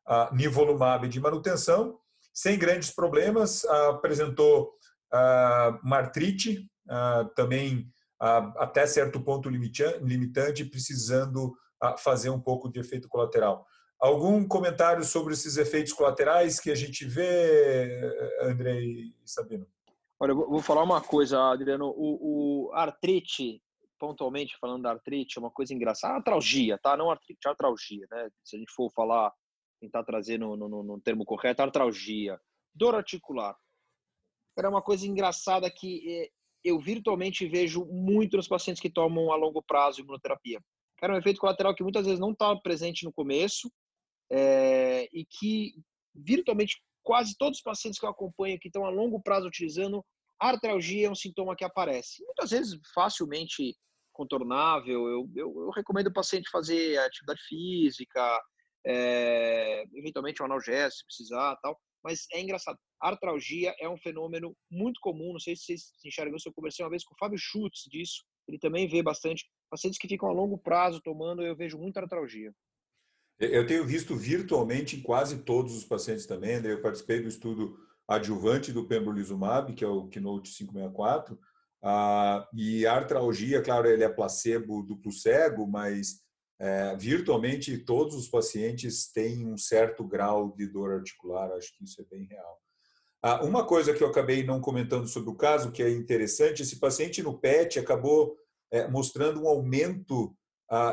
uh, 0.08 0.34
nivolumab 0.34 1.08
de 1.08 1.20
manutenção, 1.20 1.98
sem 2.32 2.58
grandes 2.58 2.90
problemas, 2.90 3.64
apresentou 3.64 4.74
martrite, 5.82 6.68
uh, 6.86 7.24
também 7.34 7.90
até 8.56 8.86
certo 8.86 9.20
ponto 9.20 9.48
limitante, 9.48 10.64
precisando 10.64 11.54
fazer 11.98 12.30
um 12.30 12.40
pouco 12.40 12.70
de 12.70 12.80
efeito 12.80 13.08
colateral. 13.08 13.66
Algum 13.98 14.46
comentário 14.46 15.04
sobre 15.04 15.32
esses 15.32 15.56
efeitos 15.56 15.92
colaterais 15.92 16.60
que 16.60 16.70
a 16.70 16.74
gente 16.74 17.06
vê, 17.06 18.00
André 18.42 18.80
e 18.80 19.14
Sabino? 19.24 19.66
Olha, 20.18 20.32
eu 20.32 20.48
vou 20.48 20.60
falar 20.60 20.82
uma 20.82 21.00
coisa, 21.00 21.38
Adriano. 21.38 21.92
O, 21.96 22.68
o 22.68 22.72
artrite, 22.72 23.62
pontualmente 23.98 24.56
falando 24.58 24.82
da 24.82 24.90
artrite, 24.90 25.38
é 25.38 25.40
uma 25.40 25.50
coisa 25.50 25.74
engraçada. 25.74 26.14
A 26.14 26.16
artralgia, 26.16 26.78
tá? 26.78 26.96
Não 26.96 27.10
artrite, 27.10 27.46
artralgia, 27.46 28.06
né? 28.10 28.28
Se 28.42 28.56
a 28.56 28.58
gente 28.58 28.72
for 28.72 28.90
falar, 28.92 29.32
tentar 29.86 30.04
trazer 30.04 30.38
no, 30.38 30.56
no, 30.56 30.82
no 30.82 31.00
termo 31.00 31.24
correto, 31.24 31.62
artralgia. 31.62 32.38
Dor 32.74 32.94
articular. 32.94 33.56
Era 34.58 34.68
uma 34.68 34.82
coisa 34.82 35.06
engraçada 35.06 35.70
que 35.70 36.02
eh, 36.08 36.30
eu 36.64 36.78
virtualmente 36.78 37.46
vejo 37.46 37.84
muito 37.86 38.36
nos 38.36 38.48
pacientes 38.48 38.80
que 38.80 38.90
tomam 38.90 39.32
a 39.32 39.36
longo 39.36 39.62
prazo 39.62 40.00
imunoterapia. 40.00 40.60
Era 41.00 41.14
um 41.14 41.18
efeito 41.18 41.40
colateral 41.40 41.74
que 41.74 41.82
muitas 41.82 42.04
vezes 42.04 42.20
não 42.20 42.32
estava 42.32 42.58
presente 42.60 43.04
no 43.04 43.12
começo 43.12 43.70
é, 44.30 45.08
e 45.12 45.24
que 45.24 45.74
virtualmente 46.14 46.82
quase 47.02 47.36
todos 47.38 47.58
os 47.58 47.62
pacientes 47.62 48.00
que 48.00 48.06
eu 48.06 48.10
acompanho 48.10 48.58
que 48.58 48.68
estão 48.68 48.84
a 48.84 48.90
longo 48.90 49.22
prazo 49.22 49.46
utilizando, 49.46 50.04
artralgia 50.40 51.06
é 51.06 51.10
um 51.10 51.14
sintoma 51.14 51.54
que 51.54 51.64
aparece. 51.64 52.24
Muitas 52.24 52.50
vezes 52.50 52.80
facilmente 52.94 53.76
contornável. 54.12 55.06
Eu, 55.06 55.30
eu, 55.36 55.54
eu 55.62 55.70
recomendo 55.70 56.08
o 56.08 56.12
paciente 56.12 56.50
fazer 56.50 56.98
atividade 56.98 57.40
física, 57.46 58.40
é, 58.86 59.84
eventualmente 59.94 60.42
um 60.42 60.46
analgésico, 60.46 60.98
se 60.98 61.06
precisar, 61.06 61.56
tal. 61.56 61.78
Mas 62.04 62.26
é 62.32 62.40
engraçado. 62.40 62.78
Artralgia 63.00 63.74
é 63.80 63.88
um 63.88 63.98
fenômeno 63.98 64.56
muito 64.70 65.00
comum. 65.00 65.32
Não 65.32 65.40
sei 65.40 65.56
se 65.56 65.64
vocês 65.64 65.82
enxergam 66.04 66.36
isso. 66.36 66.48
Eu 66.48 66.54
conversei 66.54 66.84
uma 66.84 66.90
vez 66.90 67.04
com 67.04 67.14
o 67.14 67.18
Fábio 67.18 67.38
Schutz 67.38 67.82
disso. 67.90 68.22
Ele 68.46 68.58
também 68.58 68.86
vê 68.86 69.02
bastante. 69.02 69.44
Pacientes 69.68 69.98
que 69.98 70.06
ficam 70.06 70.28
a 70.28 70.32
longo 70.32 70.56
prazo 70.56 71.00
tomando, 71.02 71.42
eu 71.42 71.56
vejo 71.56 71.76
muita 71.76 72.00
artralgia. 72.00 72.52
Eu 73.38 73.66
tenho 73.66 73.84
visto 73.84 74.14
virtualmente 74.16 74.96
em 74.96 75.02
quase 75.02 75.42
todos 75.42 75.76
os 75.76 75.84
pacientes 75.84 76.26
também. 76.26 76.64
Eu 76.64 76.80
participei 76.80 77.20
do 77.20 77.28
estudo 77.28 77.76
adjuvante 78.08 78.72
do 78.72 78.86
pembrolizumab, 78.86 79.74
que 79.74 79.84
é 79.84 79.88
o 79.88 80.06
Keynote 80.08 80.50
564. 80.56 81.38
Ah, 81.82 82.48
e 82.54 82.86
a 82.86 82.94
artralgia, 82.94 83.60
claro, 83.62 83.88
ele 83.88 84.04
é 84.04 84.08
placebo 84.08 84.82
duplo 84.82 85.12
cego, 85.12 85.66
mas 85.66 86.20
é, 86.58 86.96
virtualmente 86.96 87.76
todos 87.78 88.14
os 88.14 88.28
pacientes 88.28 89.10
têm 89.12 89.46
um 89.46 89.58
certo 89.58 90.04
grau 90.04 90.54
de 90.56 90.66
dor 90.66 90.92
articular. 90.92 91.50
Acho 91.52 91.76
que 91.76 91.84
isso 91.84 92.00
é 92.00 92.04
bem 92.04 92.26
real. 92.26 92.58
Ah, 93.22 93.44
uma 93.44 93.66
coisa 93.66 93.92
que 93.92 94.02
eu 94.02 94.08
acabei 94.08 94.44
não 94.44 94.60
comentando 94.60 95.06
sobre 95.08 95.30
o 95.30 95.34
caso, 95.34 95.72
que 95.72 95.82
é 95.82 95.90
interessante, 95.90 96.62
esse 96.62 96.78
paciente 96.78 97.22
no 97.22 97.38
PET 97.38 97.78
acabou 97.78 98.36
é, 98.70 98.88
mostrando 98.88 99.42
um 99.42 99.48
aumento 99.48 100.34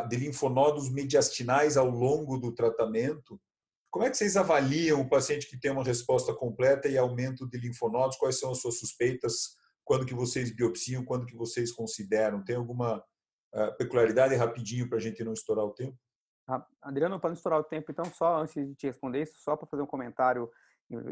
de 0.08 0.18
linfonodos 0.18 0.90
mediastinais 0.92 1.78
ao 1.78 1.90
longo 1.90 2.38
do 2.38 2.54
tratamento. 2.54 3.42
Como 3.90 4.06
é 4.06 4.10
que 4.10 4.18
vocês 4.18 4.38
avaliam 4.38 5.02
o 5.02 5.10
paciente 5.10 5.48
que 5.50 5.60
tem 5.60 5.72
uma 5.72 5.84
resposta 5.84 6.34
completa 6.34 6.88
e 6.88 6.98
aumento 6.98 7.48
de 7.50 7.58
linfonodos? 7.58 8.18
Quais 8.18 8.40
são 8.40 8.52
as 8.52 8.60
suas 8.60 8.78
suspeitas? 8.78 9.56
Quando 9.84 10.06
que 10.06 10.14
vocês 10.14 10.56
biopsiam? 10.56 11.04
Quando 11.04 11.26
que 11.26 11.36
vocês 11.36 11.72
consideram? 11.72 12.44
Tem 12.44 12.56
alguma 12.56 13.04
peculiaridade 13.78 14.36
rapidinho 14.36 14.88
para 14.88 14.98
a 14.98 15.02
gente 15.02 15.24
não 15.24 15.34
estourar 15.34 15.66
o 15.66 15.72
tempo? 15.72 15.98
Adriano, 16.82 17.20
para 17.20 17.30
não 17.30 17.36
estourar 17.36 17.60
o 17.60 17.64
tempo, 17.64 17.92
então, 17.92 18.06
só 18.06 18.42
antes 18.42 18.54
de 18.54 18.76
te 18.76 18.88
responder 18.88 19.22
isso, 19.22 19.38
só 19.38 19.56
para 19.56 19.68
fazer 19.68 19.82
um 19.82 19.88
comentário 19.88 20.50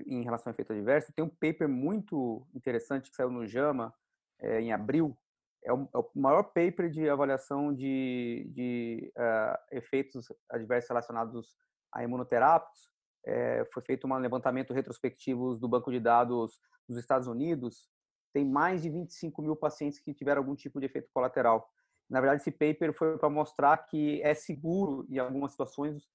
em 0.05 0.23
relação 0.23 0.51
ao 0.51 0.53
efeito 0.53 0.73
adverso, 0.73 1.13
tem 1.13 1.23
um 1.23 1.29
paper 1.29 1.67
muito 1.67 2.45
interessante 2.53 3.09
que 3.09 3.15
saiu 3.15 3.31
no 3.31 3.47
JAMA 3.47 3.93
é, 4.39 4.59
em 4.59 4.73
abril, 4.73 5.17
é 5.63 5.71
o, 5.71 5.87
é 5.93 5.97
o, 5.97 6.09
maior 6.15 6.43
paper 6.43 6.89
de 6.89 7.07
avaliação 7.07 7.73
de, 7.73 8.49
de 8.53 9.13
uh, 9.15 9.57
efeitos 9.71 10.31
adversos 10.49 10.89
relacionados 10.89 11.55
a 11.93 12.03
imunoterápicos. 12.03 12.89
É, 13.23 13.63
foi 13.71 13.83
feito 13.83 14.07
um 14.07 14.17
levantamento 14.17 14.73
retrospectivo 14.73 15.55
do 15.55 15.67
banco 15.67 15.91
de 15.91 15.99
dados 15.99 16.59
dos 16.89 16.97
Estados 16.97 17.27
Unidos. 17.27 17.87
Tem 18.33 18.43
mais 18.43 18.81
de 18.81 18.89
25 18.89 19.41
mil 19.41 19.55
pacientes 19.55 19.99
que 19.99 20.13
tiveram 20.13 20.41
algum 20.41 20.55
tipo 20.55 20.79
de 20.79 20.87
efeito 20.87 21.09
colateral. 21.13 21.69
Na 22.11 22.19
verdade, 22.19 22.41
esse 22.41 22.51
paper 22.51 22.93
foi 22.93 23.17
para 23.17 23.29
mostrar 23.29 23.77
que 23.77 24.21
é 24.21 24.33
seguro, 24.33 25.07
em 25.09 25.17
algumas 25.17 25.51
situações, 25.51 26.07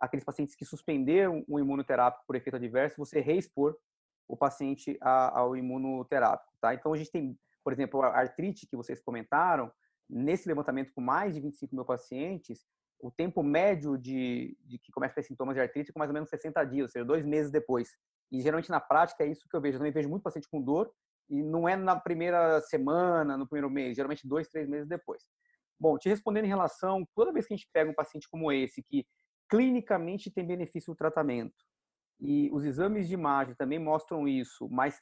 aqueles 0.00 0.24
pacientes 0.24 0.54
que 0.54 0.64
suspenderam 0.64 1.44
o 1.48 1.58
imunoterápico 1.58 2.24
por 2.26 2.36
efeito 2.36 2.56
adverso, 2.56 2.96
você 2.98 3.20
reexpor 3.20 3.76
o 4.26 4.36
paciente 4.36 4.98
ao 5.00 5.56
imunoterápico. 5.56 6.52
Tá? 6.60 6.74
Então, 6.74 6.92
a 6.92 6.96
gente 6.96 7.10
tem 7.10 7.38
por 7.64 7.72
exemplo, 7.72 8.02
a 8.02 8.08
artrite 8.08 8.66
que 8.66 8.76
vocês 8.76 9.00
comentaram, 9.00 9.72
nesse 10.08 10.46
levantamento 10.46 10.92
com 10.92 11.00
mais 11.00 11.34
de 11.34 11.40
25 11.40 11.74
mil 11.74 11.84
pacientes, 11.84 12.66
o 13.00 13.10
tempo 13.10 13.42
médio 13.42 13.96
de, 13.96 14.56
de 14.62 14.78
que 14.78 14.92
começa 14.92 15.12
a 15.12 15.16
ter 15.16 15.22
sintomas 15.22 15.54
de 15.54 15.62
artrite 15.62 15.90
é 15.90 15.92
com 15.92 15.98
mais 15.98 16.10
ou 16.10 16.14
menos 16.14 16.28
60 16.28 16.62
dias, 16.64 16.84
ou 16.84 16.88
seja, 16.90 17.04
dois 17.04 17.24
meses 17.24 17.50
depois. 17.50 17.88
E 18.30 18.40
geralmente 18.40 18.70
na 18.70 18.80
prática 18.80 19.24
é 19.24 19.28
isso 19.28 19.48
que 19.48 19.56
eu 19.56 19.60
vejo. 19.60 19.76
Eu 19.76 19.80
também 19.80 19.92
vejo 19.92 20.08
muito 20.08 20.22
paciente 20.22 20.48
com 20.48 20.60
dor 20.60 20.92
e 21.28 21.42
não 21.42 21.66
é 21.66 21.74
na 21.74 21.98
primeira 21.98 22.60
semana, 22.60 23.36
no 23.36 23.48
primeiro 23.48 23.70
mês, 23.70 23.96
geralmente 23.96 24.28
dois, 24.28 24.48
três 24.48 24.68
meses 24.68 24.86
depois. 24.86 25.22
Bom, 25.78 25.98
te 25.98 26.08
respondendo 26.08 26.44
em 26.44 26.48
relação, 26.48 27.06
toda 27.14 27.32
vez 27.32 27.46
que 27.46 27.54
a 27.54 27.56
gente 27.56 27.68
pega 27.72 27.90
um 27.90 27.94
paciente 27.94 28.28
como 28.28 28.52
esse, 28.52 28.82
que 28.82 29.06
clinicamente 29.48 30.30
tem 30.30 30.46
benefício 30.46 30.92
do 30.92 30.96
tratamento, 30.96 31.54
e 32.20 32.50
os 32.52 32.64
exames 32.64 33.08
de 33.08 33.14
imagem 33.14 33.54
também 33.54 33.78
mostram 33.78 34.26
isso, 34.26 34.68
mas 34.70 35.00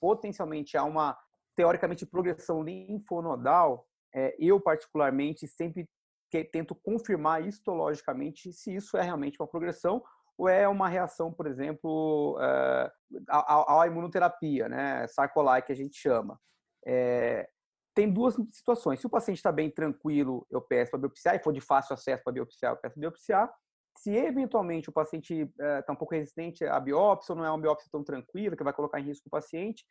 potencialmente 0.00 0.76
há 0.76 0.84
uma 0.84 1.16
teoricamente, 1.54 2.06
progressão 2.06 2.62
linfonodal, 2.62 3.86
é, 4.14 4.34
eu 4.38 4.60
particularmente 4.60 5.46
sempre 5.46 5.88
que, 6.30 6.44
tento 6.44 6.74
confirmar 6.74 7.46
histologicamente 7.46 8.52
se 8.52 8.74
isso 8.74 8.96
é 8.96 9.02
realmente 9.02 9.40
uma 9.40 9.46
progressão 9.46 10.02
ou 10.36 10.48
é 10.48 10.66
uma 10.66 10.88
reação, 10.88 11.32
por 11.32 11.46
exemplo, 11.46 12.38
é, 12.40 12.92
à, 13.28 13.82
à, 13.82 13.86
imunoterapia, 13.86 14.68
né, 14.68 15.06
sarcolai 15.08 15.62
que 15.62 15.72
a 15.72 15.76
gente 15.76 15.96
chama. 15.96 16.40
É, 16.86 17.48
tem 17.94 18.10
duas 18.10 18.34
situações. 18.52 19.00
Se 19.00 19.06
o 19.06 19.10
paciente 19.10 19.38
está 19.38 19.52
bem 19.52 19.70
tranquilo, 19.70 20.46
eu 20.50 20.60
peço 20.60 20.90
para 20.90 21.00
biopsiar, 21.00 21.36
e 21.36 21.42
for 21.42 21.52
de 21.52 21.60
fácil 21.60 21.94
acesso 21.94 22.22
para 22.22 22.32
biopsiar, 22.32 22.72
eu 22.72 22.76
peço 22.76 22.98
biopsiar. 22.98 23.52
Se 23.98 24.10
eventualmente 24.14 24.88
o 24.88 24.92
paciente 24.92 25.34
está 25.34 25.64
é, 25.64 25.82
tá 25.82 25.92
um 25.92 25.96
pouco 25.96 26.14
resistente 26.14 26.64
à 26.64 26.80
biópsia, 26.80 27.32
ou 27.32 27.38
não 27.38 27.44
é 27.44 27.50
uma 27.50 27.60
biópsia 27.60 27.88
tão 27.92 28.02
tranquila, 28.02 28.56
que 28.56 28.64
vai 28.64 28.72
colocar 28.72 28.98
em 28.98 29.04
risco 29.04 29.28
o 29.28 29.30
paciente, 29.30 29.84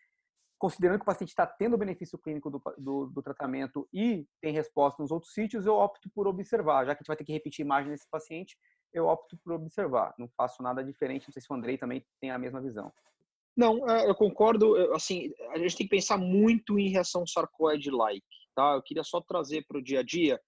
considerando 0.57 0.97
que 0.99 1.03
o 1.03 1.05
paciente 1.05 1.29
está 1.29 1.45
tendo 1.45 1.77
benefício 1.77 2.17
clínico 2.19 2.49
do, 2.49 2.61
do, 2.77 3.05
do, 3.07 3.21
tratamento 3.21 3.87
e 3.91 4.27
tem 4.39 4.53
resposta 4.53 5.01
nos 5.01 5.11
outros 5.11 5.33
sítios, 5.33 5.65
eu 5.65 5.75
opto 5.75 6.09
por 6.13 6.27
observar. 6.27 6.85
Já 6.85 6.93
que 6.93 6.99
a 6.99 7.01
gente 7.01 7.07
vai 7.07 7.17
ter 7.17 7.23
que 7.23 7.33
repetir 7.33 7.65
imagem 7.65 7.91
desse 7.91 8.07
paciente, 8.09 8.57
eu 8.93 9.07
opto 9.07 9.37
por 9.43 9.53
observar. 9.53 10.13
Não 10.17 10.29
faço 10.37 10.61
nada 10.61 10.83
diferente. 10.83 11.27
Não 11.27 11.33
sei 11.33 11.41
se 11.41 11.51
o 11.51 11.55
Andrei 11.55 11.77
também 11.77 12.05
tem 12.19 12.29
a 12.29 12.37
mesma 12.37 12.61
visão. 12.61 12.91
Não, 13.55 13.87
é, 13.89 14.09
eu 14.09 14.15
concordo. 14.15 14.75
Assim, 14.93 15.31
a 15.51 15.57
gente 15.59 15.77
tem 15.77 15.87
que 15.87 15.95
pensar 15.95 16.17
muito 16.17 16.79
em 16.79 16.89
reação 16.89 17.25
sarcoide-like. 17.25 18.25
Tá? 18.55 18.73
Eu 18.75 18.81
queria 18.81 19.03
só 19.03 19.21
trazer 19.21 19.65
para 19.67 19.77
o 19.77 19.83
dia 19.83 19.99
a 19.99 20.03
dia 20.03 20.39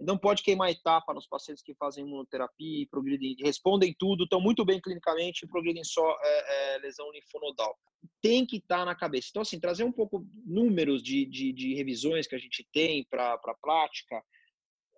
não 0.00 0.18
pode 0.18 0.42
queimar 0.42 0.70
etapa 0.70 1.14
nos 1.14 1.26
pacientes 1.26 1.62
que 1.62 1.74
fazem 1.74 2.04
imunoterapia 2.04 2.82
e 2.82 2.86
progridem, 2.86 3.36
respondem 3.40 3.94
tudo, 3.98 4.24
estão 4.24 4.40
muito 4.40 4.64
bem 4.64 4.80
clinicamente 4.80 5.44
e 5.44 5.48
progridem 5.48 5.84
só 5.84 6.16
é, 6.20 6.74
é, 6.74 6.78
lesão 6.78 7.10
linfonodal. 7.12 7.76
Tem 8.20 8.44
que 8.44 8.56
estar 8.56 8.78
tá 8.78 8.84
na 8.84 8.94
cabeça. 8.94 9.28
Então, 9.30 9.42
assim, 9.42 9.60
trazer 9.60 9.84
um 9.84 9.92
pouco 9.92 10.26
números 10.44 11.02
de, 11.02 11.24
de, 11.26 11.52
de 11.52 11.74
revisões 11.74 12.26
que 12.26 12.34
a 12.34 12.38
gente 12.38 12.66
tem 12.72 13.06
para 13.08 13.34
a 13.34 13.54
prática 13.60 14.22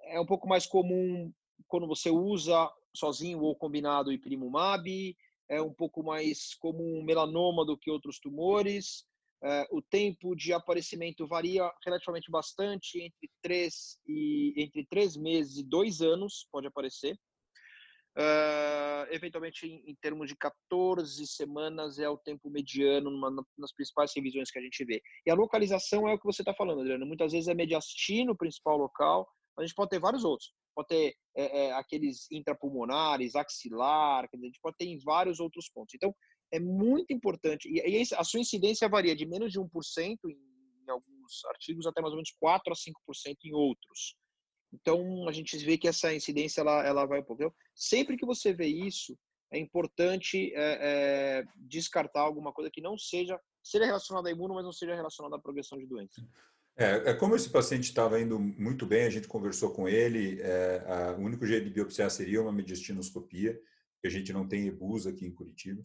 é 0.09 0.21
um 0.21 0.27
pouco 0.27 0.49
mais 0.49 0.67
comum 0.67 1.33
quando 1.67 1.87
você 1.87 2.11
usa 2.11 2.71
sozinho 2.95 3.41
ou 3.41 3.55
combinado 3.55 4.13
ipilimumab, 4.13 5.17
é 5.49 5.61
um 5.61 5.73
pouco 5.73 6.03
mais 6.03 6.55
comum 6.55 7.03
melanoma 7.05 7.65
do 7.65 7.77
que 7.77 7.91
outros 7.91 8.19
tumores, 8.19 9.05
é, 9.45 9.67
o 9.71 9.83
tempo 9.83 10.35
de 10.35 10.53
aparecimento 10.53 11.27
varia 11.27 11.71
relativamente 11.85 12.31
bastante, 12.31 13.01
entre 13.01 13.31
três, 13.43 13.99
e, 14.07 14.55
entre 14.57 14.87
três 14.87 15.17
meses 15.17 15.59
e 15.59 15.63
dois 15.63 16.01
anos 16.01 16.49
pode 16.51 16.67
aparecer. 16.67 17.19
Uh, 18.19 19.05
eventualmente, 19.11 19.67
em, 19.67 19.91
em, 19.91 19.95
termos 19.97 20.27
de 20.27 20.35
14 20.37 21.27
semanas, 21.27 21.99
é 21.99 22.09
o 22.09 22.17
tempo 22.17 22.49
mediano 22.49 23.11
numa, 23.11 23.31
nas 23.59 23.75
principais 23.75 24.11
revisões 24.17 24.51
que 24.51 24.59
a 24.59 24.63
gente 24.63 24.83
vê. 24.87 25.03
E 25.27 25.31
a 25.31 25.35
localização 25.35 26.09
é 26.09 26.15
o 26.15 26.19
que 26.19 26.25
você 26.25 26.41
está 26.41 26.55
falando, 26.55 26.81
Adriano. 26.81 27.05
Muitas 27.05 27.33
vezes 27.33 27.47
é 27.47 27.55
mediastino 27.55 28.33
o 28.33 28.37
principal 28.37 28.79
local, 28.79 29.29
mas 29.57 29.65
a 29.65 29.67
gente 29.67 29.75
pode 29.75 29.91
ter 29.91 29.99
vários 29.99 30.25
outros. 30.25 30.53
Pode 30.75 30.89
ter 30.89 31.17
é, 31.35 31.67
é, 31.67 31.73
aqueles 31.73 32.31
intrapulmonares, 32.31 33.35
axilar, 33.35 34.25
a 34.25 34.37
gente 34.37 34.61
pode 34.61 34.77
ter 34.77 34.87
em 34.87 34.99
vários 34.99 35.41
outros 35.41 35.71
pontos. 35.71 35.95
Então, 35.95 36.15
é 36.53 36.61
muito 36.61 37.13
importante. 37.13 37.69
E, 37.69 37.81
e 37.81 38.03
a 38.15 38.25
sua 38.25 38.41
incidência 38.41 38.89
varia 38.89 39.17
de 39.17 39.27
menos 39.27 39.51
de 39.53 39.59
1% 39.59 39.69
em, 40.27 40.33
em 40.87 40.91
alguns 40.91 41.45
artigos 41.47 41.87
até 41.87 42.01
mais 42.01 42.13
ou 42.13 42.17
menos 42.17 42.33
4 42.39 42.73
a 42.73 42.77
5% 42.77 43.37
em 43.45 43.55
outros. 43.55 44.17
Então, 44.73 45.29
a 45.29 45.33
gente 45.33 45.57
vê 45.59 45.79
que 45.79 45.89
essa 45.89 46.15
incidência 46.15 46.61
ela, 46.61 46.85
ela 46.85 47.07
vai 47.07 47.21
um 47.21 47.25
pouco. 47.25 47.55
Sempre 47.75 48.17
que 48.17 48.27
você 48.27 48.53
vê 48.53 48.67
isso, 48.67 49.17
é 49.53 49.59
importante 49.59 50.53
é, 50.55 50.79
é, 51.41 51.45
descartar 51.57 52.21
alguma 52.21 52.53
coisa 52.53 52.71
que 52.71 52.81
não 52.81 52.99
seja, 52.99 53.41
seja 53.63 53.87
relacionada 53.87 54.29
a 54.29 54.33
imuno, 54.33 54.55
mas 54.55 54.65
não 54.65 54.73
seja 54.73 54.95
relacionada 54.95 55.37
à 55.37 55.41
progressão 55.41 55.79
de 55.79 55.87
doença. 55.87 56.21
É, 56.79 57.11
é 57.11 57.15
como 57.15 57.35
esse 57.35 57.49
paciente 57.49 57.85
estava 57.85 58.21
indo 58.21 58.39
muito 58.39 58.85
bem, 58.85 59.05
a 59.05 59.11
gente 59.11 59.27
conversou 59.27 59.71
com 59.71 59.89
ele, 59.89 60.41
é, 60.43 60.85
a, 60.87 61.13
o 61.13 61.23
único 61.23 61.47
jeito 61.47 61.65
de 61.65 61.71
biopsiar 61.71 62.11
seria 62.11 62.43
uma 62.43 62.53
mediastinoscopia. 62.53 63.59
que 64.01 64.07
a 64.07 64.11
gente 64.11 64.33
não 64.33 64.47
tem 64.47 64.67
EBUS 64.67 65.07
aqui 65.07 65.27
em 65.27 65.33
Curitiba. 65.33 65.81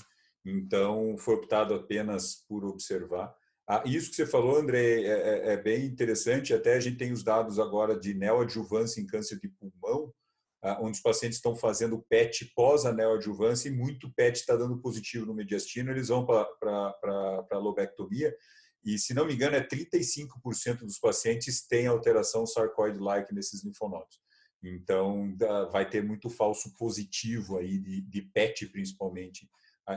Então, 0.46 1.18
foi 1.18 1.36
optado 1.36 1.74
apenas 1.74 2.44
por 2.48 2.66
observar. 2.66 3.34
Ah, 3.68 3.84
isso 3.86 4.10
que 4.10 4.16
você 4.18 4.26
falou, 4.26 4.58
André, 4.58 5.04
é, 5.04 5.08
é, 5.08 5.54
é, 5.54 5.58
bem 5.58 5.86
interessante. 5.86 6.54
Até 6.54 6.74
a 6.74 6.80
gente 6.80 6.98
tem 6.98 7.14
os 7.14 7.24
dados 7.24 7.58
agora 7.58 7.98
de 7.98 8.14
neoadjuvância 8.14 9.00
em 9.00 9.06
câncer 9.06 9.40
de 9.40 9.48
pulmão, 9.48 10.14
ah, 10.62 10.78
onde 10.82 10.98
os 10.98 11.02
pacientes 11.02 11.38
estão 11.38 11.56
fazendo 11.56 12.04
PET 12.10 12.52
pós 12.54 12.86
a 12.86 12.92
neoadjuvância 12.92 13.70
e 13.70 13.72
muito 13.72 14.12
PET 14.14 14.40
está 14.40 14.56
dando 14.58 14.80
positivo 14.80 15.26
no 15.26 15.34
mediastino, 15.34 15.92
eles 15.92 16.10
vão 16.10 16.26
para 16.26 17.48
a 17.50 17.58
lobectomia. 17.58 18.36
E, 18.84 18.98
se 18.98 19.14
não 19.14 19.26
me 19.26 19.34
engano, 19.34 19.56
é 19.56 19.66
35% 19.66 20.80
dos 20.80 21.00
pacientes 21.00 21.66
têm 21.66 21.88
alteração 21.88 22.46
sarcoide-like 22.46 23.34
nesses 23.34 23.64
linfonodos. 23.64 24.20
Então, 24.64 25.36
vai 25.72 25.90
ter 25.90 26.04
muito 26.04 26.30
falso 26.30 26.74
positivo 26.78 27.58
aí 27.58 27.80
de, 27.80 28.02
de 28.02 28.22
PET, 28.22 28.68
principalmente, 28.68 29.50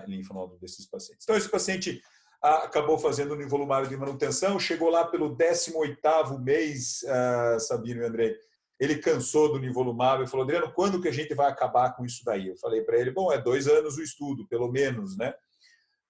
linfonodo 0.06 0.58
desses 0.58 0.86
pacientes. 0.86 1.24
Então, 1.24 1.36
esse 1.36 1.48
paciente 1.48 2.02
acabou 2.42 2.98
fazendo 2.98 3.32
o 3.32 3.36
nivolumab 3.36 3.88
de 3.88 3.96
manutenção, 3.96 4.60
chegou 4.60 4.90
lá 4.90 5.06
pelo 5.06 5.34
18º 5.34 6.38
mês, 6.38 7.02
uh, 7.04 7.58
Sabino 7.58 8.02
e 8.02 8.04
André, 8.04 8.36
ele 8.78 8.98
cansou 8.98 9.52
do 9.52 9.58
nivolumab 9.58 10.22
e 10.22 10.26
falou, 10.26 10.44
Adriano, 10.44 10.72
quando 10.72 11.00
que 11.00 11.08
a 11.08 11.12
gente 11.12 11.34
vai 11.34 11.50
acabar 11.50 11.94
com 11.94 12.04
isso 12.04 12.22
daí? 12.24 12.48
Eu 12.48 12.56
falei 12.56 12.82
para 12.82 12.98
ele, 12.98 13.10
bom, 13.10 13.32
é 13.32 13.40
dois 13.40 13.66
anos 13.66 13.96
o 13.96 14.02
estudo, 14.02 14.46
pelo 14.48 14.70
menos, 14.70 15.16
né? 15.16 15.32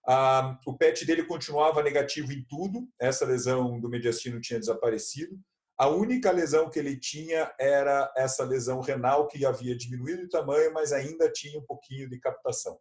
Ah, 0.06 0.58
o 0.66 0.76
PET 0.76 1.06
dele 1.06 1.24
continuava 1.24 1.82
negativo 1.82 2.30
em 2.30 2.44
tudo, 2.44 2.86
essa 3.00 3.24
lesão 3.24 3.80
do 3.80 3.88
mediastino 3.88 4.40
tinha 4.40 4.60
desaparecido. 4.60 5.38
A 5.78 5.88
única 5.88 6.30
lesão 6.30 6.70
que 6.70 6.78
ele 6.78 6.96
tinha 6.96 7.52
era 7.58 8.12
essa 8.16 8.44
lesão 8.44 8.80
renal 8.80 9.26
que 9.26 9.44
havia 9.44 9.76
diminuído 9.76 10.22
de 10.22 10.28
tamanho, 10.28 10.72
mas 10.72 10.92
ainda 10.92 11.30
tinha 11.32 11.58
um 11.58 11.64
pouquinho 11.64 12.08
de 12.08 12.18
captação. 12.20 12.78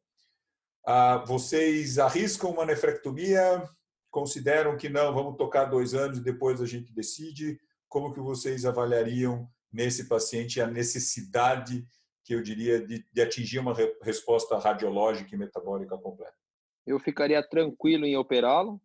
Ah, 0.86 1.24
vocês 1.26 1.98
arriscam 1.98 2.52
uma 2.52 2.66
nefrectomia? 2.66 3.68
Consideram 4.12 4.78
que 4.78 4.90
não? 4.90 5.14
Vamos 5.14 5.38
tocar 5.38 5.66
dois 5.66 5.94
anos 5.94 6.18
e 6.18 6.24
depois 6.24 6.62
a 6.62 6.66
gente 6.66 6.94
decide? 6.94 7.58
Como 7.88 8.14
que 8.14 8.20
vocês 8.20 8.66
avaliariam 8.66 9.48
nesse 9.72 10.08
paciente 10.08 10.62
a 10.62 10.68
necessidade, 10.68 11.88
que 12.24 12.36
eu 12.36 12.44
diria, 12.44 12.86
de, 12.86 13.04
de 13.12 13.22
atingir 13.22 13.60
uma 13.60 13.74
resposta 14.04 14.58
radiológica 14.60 15.34
e 15.34 15.38
metabólica 15.38 15.98
completa? 15.98 16.42
Eu 16.86 17.00
ficaria 17.00 17.41
tranquilo 17.48 18.06
em 18.06 18.17
operá-lo. 18.17 18.82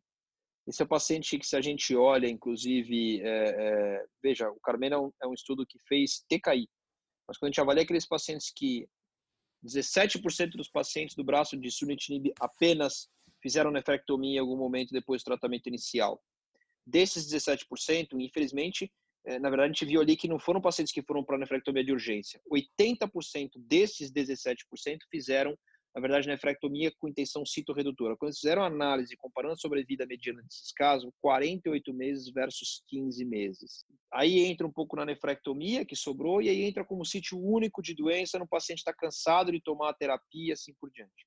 Esse 0.67 0.83
é 0.83 0.85
um 0.85 0.89
paciente 0.89 1.39
que, 1.39 1.47
se 1.47 1.57
a 1.57 1.61
gente 1.61 1.97
olha, 1.97 2.29
inclusive, 2.29 3.23
é, 3.23 3.27
é, 3.27 4.07
veja, 4.23 4.51
o 4.51 4.61
Carmena 4.61 4.97
é 4.97 4.99
um, 4.99 5.13
é 5.23 5.27
um 5.27 5.33
estudo 5.33 5.67
que 5.67 5.79
fez 5.89 6.25
TKI, 6.29 6.69
mas 7.27 7.39
quando 7.39 7.49
a 7.49 7.51
gente 7.51 7.61
avalia 7.61 7.83
aqueles 7.83 8.07
pacientes 8.07 8.53
que 8.55 8.87
17% 9.65 10.51
dos 10.51 10.69
pacientes 10.69 11.17
do 11.17 11.25
braço 11.25 11.57
de 11.57 11.71
sunitinib 11.71 12.33
apenas 12.41 13.09
fizeram 13.43 13.71
nefrectomia 13.71 14.37
em 14.37 14.39
algum 14.39 14.57
momento 14.57 14.91
depois 14.91 15.23
do 15.23 15.27
tratamento 15.27 15.67
inicial. 15.67 16.23
Desses 16.87 17.27
17%, 17.31 18.09
infelizmente, 18.19 18.93
eh, 19.27 19.39
na 19.39 19.51
verdade, 19.51 19.71
a 19.71 19.73
gente 19.73 19.85
viu 19.85 20.01
ali 20.01 20.17
que 20.17 20.29
não 20.29 20.39
foram 20.39 20.61
pacientes 20.61 20.93
que 20.93 21.03
foram 21.03 21.25
para 21.25 21.39
nefrectomia 21.39 21.85
de 21.85 21.93
urgência. 21.93 22.41
80% 22.51 23.51
desses 23.57 24.11
17% 24.11 24.99
fizeram 25.11 25.57
na 25.99 26.01
verdade, 26.01 26.29
nefrectomia 26.29 26.93
com 26.97 27.09
intenção 27.09 27.45
citorredutora. 27.45 28.17
Quando 28.17 28.29
eles 28.29 28.39
fizeram 28.39 28.63
análise 28.63 29.17
comparando 29.17 29.55
a 29.55 29.57
sobrevida 29.57 30.07
mediana 30.07 30.41
desses 30.45 30.71
casos, 30.71 31.11
48 31.21 31.93
meses 31.93 32.33
versus 32.33 32.85
15 32.87 33.25
meses. 33.25 33.85
Aí 34.13 34.45
entra 34.45 34.65
um 34.65 34.71
pouco 34.71 34.95
na 34.95 35.05
nefrectomia 35.05 35.85
que 35.85 35.97
sobrou 35.97 36.41
e 36.41 36.49
aí 36.49 36.63
entra 36.63 36.85
como 36.85 37.05
sítio 37.05 37.37
único 37.37 37.83
de 37.83 37.97
doença 37.97 38.39
no 38.39 38.47
paciente 38.47 38.79
está 38.79 38.95
cansado 38.95 39.51
de 39.51 39.61
tomar 39.61 39.91
a 39.91 39.95
terapia, 39.95 40.53
assim 40.53 40.73
por 40.81 40.89
diante. 40.89 41.27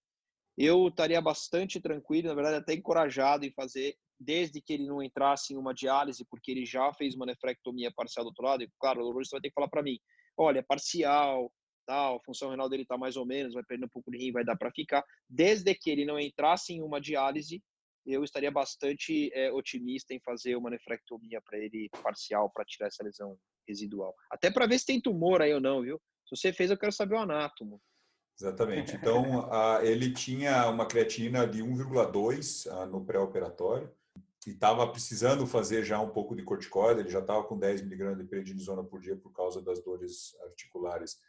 Eu 0.58 0.88
estaria 0.88 1.20
bastante 1.20 1.82
tranquilo, 1.82 2.30
na 2.30 2.34
verdade 2.34 2.56
até 2.56 2.74
encorajado 2.74 3.46
em 3.46 3.52
fazer, 3.52 3.98
desde 4.18 4.62
que 4.62 4.72
ele 4.72 4.88
não 4.88 5.04
entrasse 5.04 5.54
em 5.54 5.58
uma 5.58 5.74
diálise, 5.74 6.24
porque 6.30 6.50
ele 6.50 6.66
já 6.66 6.94
fez 6.94 7.14
uma 7.14 7.26
nefrectomia 7.26 7.92
parcial 7.94 8.24
do 8.24 8.30
outro 8.30 8.46
lado. 8.46 8.64
E, 8.64 8.70
claro, 8.80 9.02
o 9.02 9.04
urologista 9.04 9.36
vai 9.36 9.42
ter 9.42 9.50
que 9.50 9.56
falar 9.56 9.68
para 9.68 9.84
mim, 9.84 10.00
olha, 10.38 10.64
parcial, 10.64 11.52
tal, 11.92 12.16
a 12.16 12.24
função 12.24 12.50
renal 12.50 12.70
dele 12.70 12.84
está 12.84 12.98
mais 12.98 13.18
ou 13.18 13.26
menos, 13.26 13.54
vai 13.54 13.64
perder 13.64 13.86
um 13.86 13.90
pouco 13.90 14.10
de 14.10 14.18
rim, 14.18 14.32
vai 14.32 14.46
dar 14.46 14.56
para 14.56 14.72
ficar. 14.72 15.04
Desde 15.30 15.76
que 15.76 15.90
ele 15.90 16.06
não 16.06 16.18
entrasse 16.18 16.72
em 16.74 16.82
uma 16.82 17.02
diálise, 17.02 17.62
eu 18.06 18.24
estaria 18.24 18.50
bastante 18.50 19.30
é, 19.34 19.52
otimista 19.52 20.14
em 20.14 20.20
fazer 20.22 20.56
uma 20.56 20.70
nefrectomia 20.70 21.42
para 21.42 21.58
ele 21.58 21.90
parcial, 22.02 22.50
para 22.50 22.64
tirar 22.64 22.88
essa 22.88 23.04
lesão 23.04 23.38
residual. 23.68 24.16
Até 24.32 24.50
para 24.50 24.66
ver 24.66 24.80
se 24.80 24.86
tem 24.86 25.02
tumor 25.02 25.42
aí 25.42 25.54
ou 25.54 25.60
não, 25.60 25.82
viu? 25.82 26.02
Se 26.26 26.38
você 26.38 26.54
fez, 26.54 26.72
eu 26.72 26.78
quero 26.78 26.94
saber 26.94 27.16
o 27.16 27.20
anátomo. 27.20 27.82
Exatamente. 28.40 28.96
Então, 28.96 29.50
ele 29.84 30.14
tinha 30.14 30.68
uma 30.70 30.88
creatina 30.88 31.46
de 31.46 31.62
1,2 31.62 32.88
no 32.88 33.06
pré-operatório 33.06 33.92
e 34.48 34.52
estava 34.52 34.88
precisando 34.88 35.46
fazer 35.46 35.84
já 35.84 36.00
um 36.00 36.10
pouco 36.10 36.36
de 36.36 36.42
corticoide, 36.42 37.02
ele 37.02 37.10
já 37.10 37.20
estava 37.20 37.44
com 37.44 37.60
10 37.60 37.84
miligramas 37.84 38.18
de 38.18 38.24
prednisona 38.24 38.84
por 38.84 39.00
dia 39.00 39.16
por 39.16 39.32
causa 39.32 39.62
das 39.62 39.84
dores 39.84 40.36
articulares. 40.46 41.20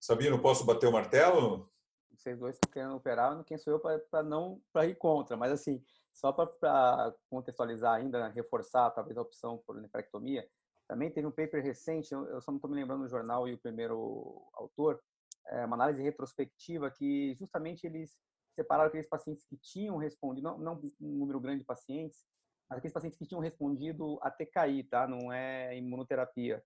Sabino, 0.00 0.40
posso 0.40 0.64
bater 0.64 0.86
o 0.86 0.92
martelo? 0.92 1.70
Vocês 2.16 2.38
dois 2.38 2.54
estão 2.54 2.70
querendo 2.70 2.94
operar, 2.94 3.42
quem 3.44 3.58
sou 3.58 3.72
eu 3.72 3.80
para 3.80 4.22
não 4.22 4.60
para 4.72 4.86
ir 4.86 4.96
contra, 4.96 5.36
mas 5.36 5.52
assim, 5.52 5.82
só 6.12 6.32
para 6.32 7.14
contextualizar 7.30 7.94
ainda, 7.94 8.28
reforçar 8.28 8.90
talvez 8.90 9.16
a 9.16 9.22
opção 9.22 9.62
por 9.66 9.80
nefrectomia, 9.80 10.48
também 10.88 11.10
teve 11.10 11.26
um 11.26 11.32
paper 11.32 11.62
recente, 11.62 12.12
eu 12.12 12.40
só 12.40 12.50
não 12.50 12.56
estou 12.56 12.70
me 12.70 12.76
lembrando 12.76 13.02
do 13.02 13.08
jornal 13.08 13.46
e 13.46 13.54
o 13.54 13.58
primeiro 13.58 14.48
autor, 14.54 15.00
é 15.48 15.64
uma 15.64 15.76
análise 15.76 16.02
retrospectiva 16.02 16.90
que 16.90 17.34
justamente 17.34 17.86
eles 17.86 18.18
separaram 18.54 18.88
aqueles 18.88 19.08
pacientes 19.08 19.44
que 19.44 19.56
tinham 19.56 19.96
respondido, 19.96 20.48
não, 20.48 20.58
não 20.58 20.80
um 21.00 21.18
número 21.18 21.40
grande 21.40 21.60
de 21.60 21.66
pacientes, 21.66 22.24
mas 22.68 22.78
aqueles 22.78 22.92
pacientes 22.92 23.18
que 23.18 23.26
tinham 23.26 23.40
respondido 23.40 24.18
a 24.22 24.30
TKI, 24.30 24.84
tá? 24.84 25.06
Não 25.06 25.32
é 25.32 25.76
imunoterapia 25.76 26.62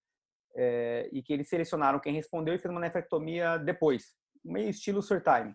é, 0.55 1.09
e 1.13 1.23
que 1.23 1.33
eles 1.33 1.49
selecionaram 1.49 2.01
quem 2.01 2.15
respondeu 2.15 2.55
e 2.55 2.59
fez 2.59 2.71
uma 2.71 2.81
nefrectomia 2.81 3.59
depois, 3.59 4.15
meio 4.45 4.69
estilo 4.69 5.03
Surtime. 5.03 5.55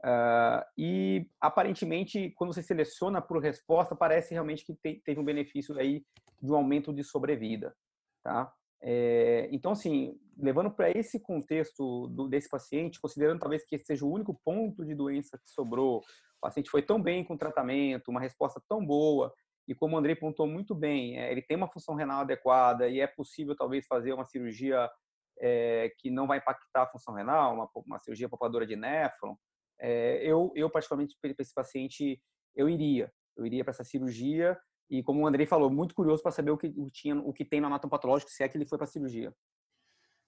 Uh, 0.00 0.62
e 0.76 1.28
aparentemente, 1.40 2.30
quando 2.36 2.54
você 2.54 2.62
seleciona 2.62 3.20
por 3.20 3.42
resposta, 3.42 3.96
parece 3.96 4.32
realmente 4.32 4.64
que 4.64 4.74
te, 4.74 5.02
teve 5.04 5.18
um 5.18 5.24
benefício 5.24 5.76
aí 5.76 6.04
de 6.40 6.52
um 6.52 6.54
aumento 6.54 6.92
de 6.92 7.02
sobrevida, 7.02 7.74
tá? 8.22 8.52
É, 8.80 9.48
então, 9.50 9.72
assim, 9.72 10.16
levando 10.36 10.70
para 10.70 10.90
esse 10.90 11.18
contexto 11.18 12.06
do, 12.08 12.28
desse 12.28 12.48
paciente, 12.48 13.00
considerando 13.00 13.40
talvez 13.40 13.64
que 13.64 13.74
esse 13.74 13.84
seja 13.84 14.04
o 14.04 14.12
único 14.12 14.38
ponto 14.44 14.84
de 14.84 14.94
doença 14.94 15.36
que 15.36 15.50
sobrou, 15.50 15.98
o 15.98 16.40
paciente 16.40 16.70
foi 16.70 16.82
tão 16.82 17.02
bem 17.02 17.24
com 17.24 17.34
o 17.34 17.38
tratamento, 17.38 18.08
uma 18.08 18.20
resposta 18.20 18.62
tão 18.68 18.84
boa, 18.84 19.34
e 19.68 19.74
como 19.74 19.94
o 19.94 19.98
Andrei 19.98 20.16
pontuou 20.16 20.48
muito 20.48 20.74
bem, 20.74 21.18
é, 21.18 21.30
ele 21.30 21.42
tem 21.42 21.54
uma 21.54 21.70
função 21.70 21.94
renal 21.94 22.22
adequada 22.22 22.88
e 22.88 23.00
é 23.00 23.06
possível 23.06 23.54
talvez 23.54 23.86
fazer 23.86 24.14
uma 24.14 24.24
cirurgia 24.24 24.90
é, 25.38 25.92
que 25.98 26.10
não 26.10 26.26
vai 26.26 26.38
impactar 26.38 26.84
a 26.84 26.86
função 26.86 27.12
renal, 27.12 27.54
uma, 27.54 27.68
uma 27.86 27.98
cirurgia 27.98 28.30
poupadora 28.30 28.66
de 28.66 28.74
néfron. 28.74 29.36
É, 29.78 30.20
eu, 30.24 30.50
eu, 30.56 30.70
particularmente, 30.70 31.14
para 31.20 31.34
esse 31.38 31.52
paciente, 31.52 32.18
eu 32.56 32.66
iria. 32.66 33.12
Eu 33.36 33.44
iria 33.44 33.62
para 33.62 33.72
essa 33.72 33.84
cirurgia 33.84 34.58
e, 34.90 35.02
como 35.02 35.22
o 35.22 35.26
Andrei 35.26 35.46
falou, 35.46 35.70
muito 35.70 35.94
curioso 35.94 36.22
para 36.22 36.32
saber 36.32 36.50
o 36.50 36.56
que, 36.56 36.72
o, 36.74 36.90
tinha, 36.90 37.14
o 37.16 37.32
que 37.32 37.44
tem 37.44 37.60
no 37.60 37.66
anatomopatológico, 37.66 38.30
se 38.30 38.42
é 38.42 38.48
que 38.48 38.56
ele 38.56 38.66
foi 38.66 38.78
para 38.78 38.86
a 38.86 38.90
cirurgia. 38.90 39.34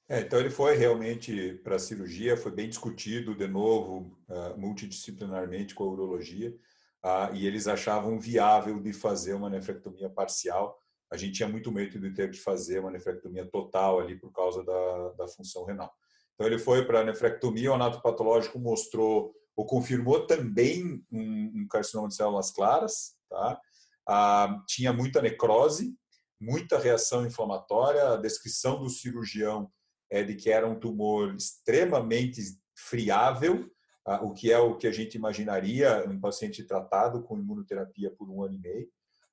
É, 0.06 0.20
então 0.20 0.38
ele 0.38 0.50
foi 0.50 0.76
realmente 0.76 1.54
para 1.64 1.76
a 1.76 1.78
cirurgia, 1.78 2.36
foi 2.36 2.52
bem 2.52 2.68
discutido 2.68 3.34
de 3.34 3.48
novo, 3.48 4.18
uh, 4.28 4.58
multidisciplinarmente 4.58 5.74
com 5.74 5.84
a 5.84 5.88
urologia 5.88 6.54
ah, 7.02 7.30
e 7.32 7.46
eles 7.46 7.66
achavam 7.66 8.18
viável 8.18 8.80
de 8.80 8.92
fazer 8.92 9.34
uma 9.34 9.48
nefrectomia 9.48 10.10
parcial. 10.10 10.78
A 11.10 11.16
gente 11.16 11.34
tinha 11.34 11.48
muito 11.48 11.72
medo 11.72 11.98
de 11.98 12.12
ter 12.12 12.30
que 12.30 12.38
fazer 12.38 12.80
uma 12.80 12.90
nefrectomia 12.90 13.46
total 13.46 14.00
ali 14.00 14.18
por 14.18 14.32
causa 14.32 14.62
da, 14.64 15.08
da 15.10 15.28
função 15.28 15.64
renal. 15.64 15.92
Então 16.34 16.46
ele 16.46 16.58
foi 16.58 16.84
para 16.86 17.00
a 17.00 17.04
nefrectomia, 17.04 17.70
o 17.70 17.74
anatopatológico 17.74 18.58
mostrou 18.58 19.34
ou 19.56 19.66
confirmou 19.66 20.26
também 20.26 21.04
um, 21.10 21.52
um 21.54 21.68
carcinoma 21.68 22.08
de 22.08 22.14
células 22.14 22.50
claras, 22.50 23.14
tá? 23.28 23.60
Ah, 24.08 24.62
tinha 24.66 24.92
muita 24.92 25.20
necrose, 25.20 25.94
muita 26.40 26.78
reação 26.78 27.26
inflamatória. 27.26 28.14
A 28.14 28.16
descrição 28.16 28.80
do 28.80 28.88
cirurgião 28.88 29.70
é 30.10 30.22
de 30.22 30.34
que 30.34 30.50
era 30.50 30.66
um 30.66 30.78
tumor 30.78 31.34
extremamente 31.34 32.40
friável, 32.74 33.70
o 34.06 34.32
que 34.32 34.50
é 34.50 34.58
o 34.58 34.76
que 34.76 34.86
a 34.86 34.92
gente 34.92 35.14
imaginaria 35.14 36.04
um 36.08 36.18
paciente 36.18 36.64
tratado 36.64 37.22
com 37.22 37.38
imunoterapia 37.38 38.10
por 38.10 38.28
um 38.30 38.42
ano 38.42 38.54
e 38.54 38.58
meio. 38.58 38.88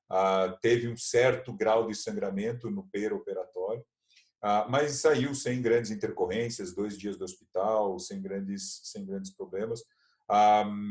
Ah, 0.10 0.58
teve 0.62 0.88
um 0.88 0.96
certo 0.96 1.54
grau 1.54 1.88
de 1.88 1.96
sangramento 1.96 2.72
no 2.72 2.88
operatório, 3.14 3.86
ah, 4.42 4.66
mas 4.70 5.02
saiu 5.02 5.36
sem 5.36 5.62
grandes 5.62 5.92
intercorrências, 5.92 6.74
dois 6.74 6.98
dias 6.98 7.18
do 7.18 7.26
hospital, 7.26 8.00
sem 8.00 8.22
grandes, 8.22 8.82
sem 8.84 9.06
grandes 9.06 9.34
problemas. 9.34 9.84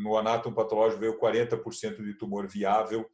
No 0.02 0.16
anátomo 0.16 0.56
patológico 0.56 1.00
veio 1.00 1.20
40% 1.20 2.02
de 2.02 2.14
tumor 2.14 2.48
viável 2.48 3.06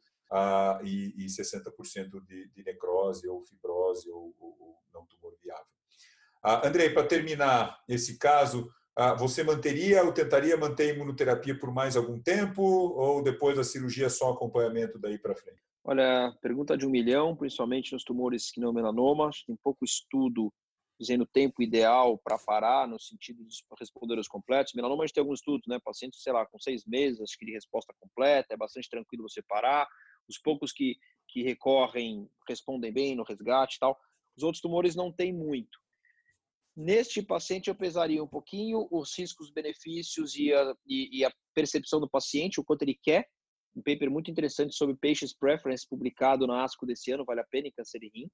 e, 0.81 1.25
60% 1.25 2.25
de, 2.25 2.63
necrose 2.63 3.27
ou 3.27 3.43
fibrose 3.43 4.09
ou, 4.09 4.33
não 4.93 5.05
tumor 5.05 5.35
viável. 5.43 5.65
Andrei, 6.65 6.89
para 6.91 7.05
terminar 7.05 7.77
esse 7.89 8.17
caso, 8.17 8.69
ah, 8.69 8.82
você 9.17 9.43
manteria 9.43 10.03
ou 10.03 10.13
tentaria 10.13 10.55
manter 10.55 10.91
a 10.91 10.93
imunoterapia 10.93 11.57
por 11.57 11.73
mais 11.73 11.95
algum 11.95 12.19
tempo 12.21 12.61
ou 12.61 13.23
depois 13.23 13.57
da 13.57 13.63
cirurgia 13.63 14.09
só 14.09 14.31
acompanhamento 14.31 14.99
daí 14.99 15.17
para 15.17 15.35
frente? 15.35 15.61
Olha, 15.83 16.33
pergunta 16.41 16.77
de 16.77 16.85
um 16.85 16.89
milhão, 16.89 17.35
principalmente 17.35 17.91
nos 17.91 18.03
tumores 18.03 18.51
que 18.51 18.61
não 18.61 18.71
melanoma. 18.71 19.29
Tem 19.45 19.55
pouco 19.61 19.83
estudo 19.83 20.53
dizendo 20.99 21.23
o 21.23 21.27
tempo 21.27 21.61
ideal 21.61 22.17
para 22.17 22.37
parar, 22.37 22.87
no 22.87 22.99
sentido 22.99 23.43
de 23.43 23.57
responder 23.77 24.17
os 24.17 24.27
completos. 24.27 24.73
Melanoma 24.73 25.03
a 25.03 25.07
gente 25.07 25.15
tem 25.15 25.21
alguns 25.21 25.39
estudos, 25.39 25.67
né? 25.67 25.79
Pacientes, 25.83 26.21
sei 26.21 26.31
lá, 26.31 26.45
com 26.45 26.57
seis 26.59 26.85
meses, 26.85 27.19
acho 27.19 27.37
que 27.37 27.45
de 27.45 27.51
resposta 27.51 27.93
completa, 27.99 28.53
é 28.53 28.57
bastante 28.57 28.89
tranquilo 28.89 29.27
você 29.27 29.41
parar. 29.41 29.87
Os 30.29 30.37
poucos 30.37 30.71
que, 30.71 30.95
que 31.27 31.43
recorrem 31.43 32.29
respondem 32.47 32.93
bem 32.93 33.15
no 33.15 33.23
resgate 33.23 33.75
e 33.75 33.79
tal. 33.79 33.99
Os 34.37 34.43
outros 34.43 34.61
tumores 34.61 34.95
não 34.95 35.11
tem 35.11 35.33
muito. 35.33 35.82
Neste 36.75 37.21
paciente, 37.21 37.67
eu 37.67 37.75
pesaria 37.75 38.23
um 38.23 38.27
pouquinho 38.27 38.87
os 38.91 39.15
riscos, 39.17 39.51
benefícios 39.51 40.35
e 40.35 40.51
a, 40.51 40.73
e, 40.87 41.19
e 41.19 41.25
a 41.25 41.31
percepção 41.53 41.99
do 41.99 42.09
paciente, 42.09 42.59
o 42.59 42.63
quanto 42.63 42.81
ele 42.81 42.97
quer. 43.01 43.27
Um 43.75 43.81
paper 43.81 44.09
muito 44.09 44.29
interessante 44.29 44.75
sobre 44.75 44.95
Patients 44.95 45.35
Preference, 45.35 45.87
publicado 45.87 46.47
na 46.47 46.63
ASCO 46.63 46.85
desse 46.85 47.11
ano, 47.11 47.25
vale 47.25 47.41
a 47.41 47.45
pena 47.45 47.67
em 47.67 48.11
rim. 48.13 48.29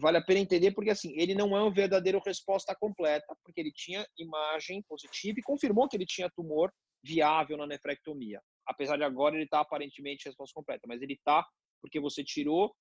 Vale 0.00 0.16
a 0.16 0.22
pena 0.22 0.40
entender 0.40 0.72
porque, 0.72 0.90
assim, 0.90 1.12
ele 1.16 1.34
não 1.34 1.56
é 1.56 1.60
uma 1.60 1.72
verdadeira 1.72 2.20
resposta 2.24 2.74
completa, 2.74 3.36
porque 3.44 3.60
ele 3.60 3.72
tinha 3.72 4.04
imagem 4.18 4.82
positiva 4.88 5.38
e 5.38 5.42
confirmou 5.42 5.88
que 5.88 5.96
ele 5.96 6.06
tinha 6.06 6.30
tumor 6.34 6.72
viável 7.04 7.56
na 7.56 7.66
nefrectomia. 7.66 8.40
Apesar 8.66 8.96
de 8.96 9.04
agora 9.04 9.34
ele 9.34 9.44
estar 9.44 9.58
tá 9.58 9.62
aparentemente 9.62 10.26
resposta 10.26 10.54
completa, 10.54 10.86
mas 10.88 11.02
ele 11.02 11.14
está 11.14 11.46
porque 11.82 12.00
você 12.00 12.24
tirou 12.24 12.74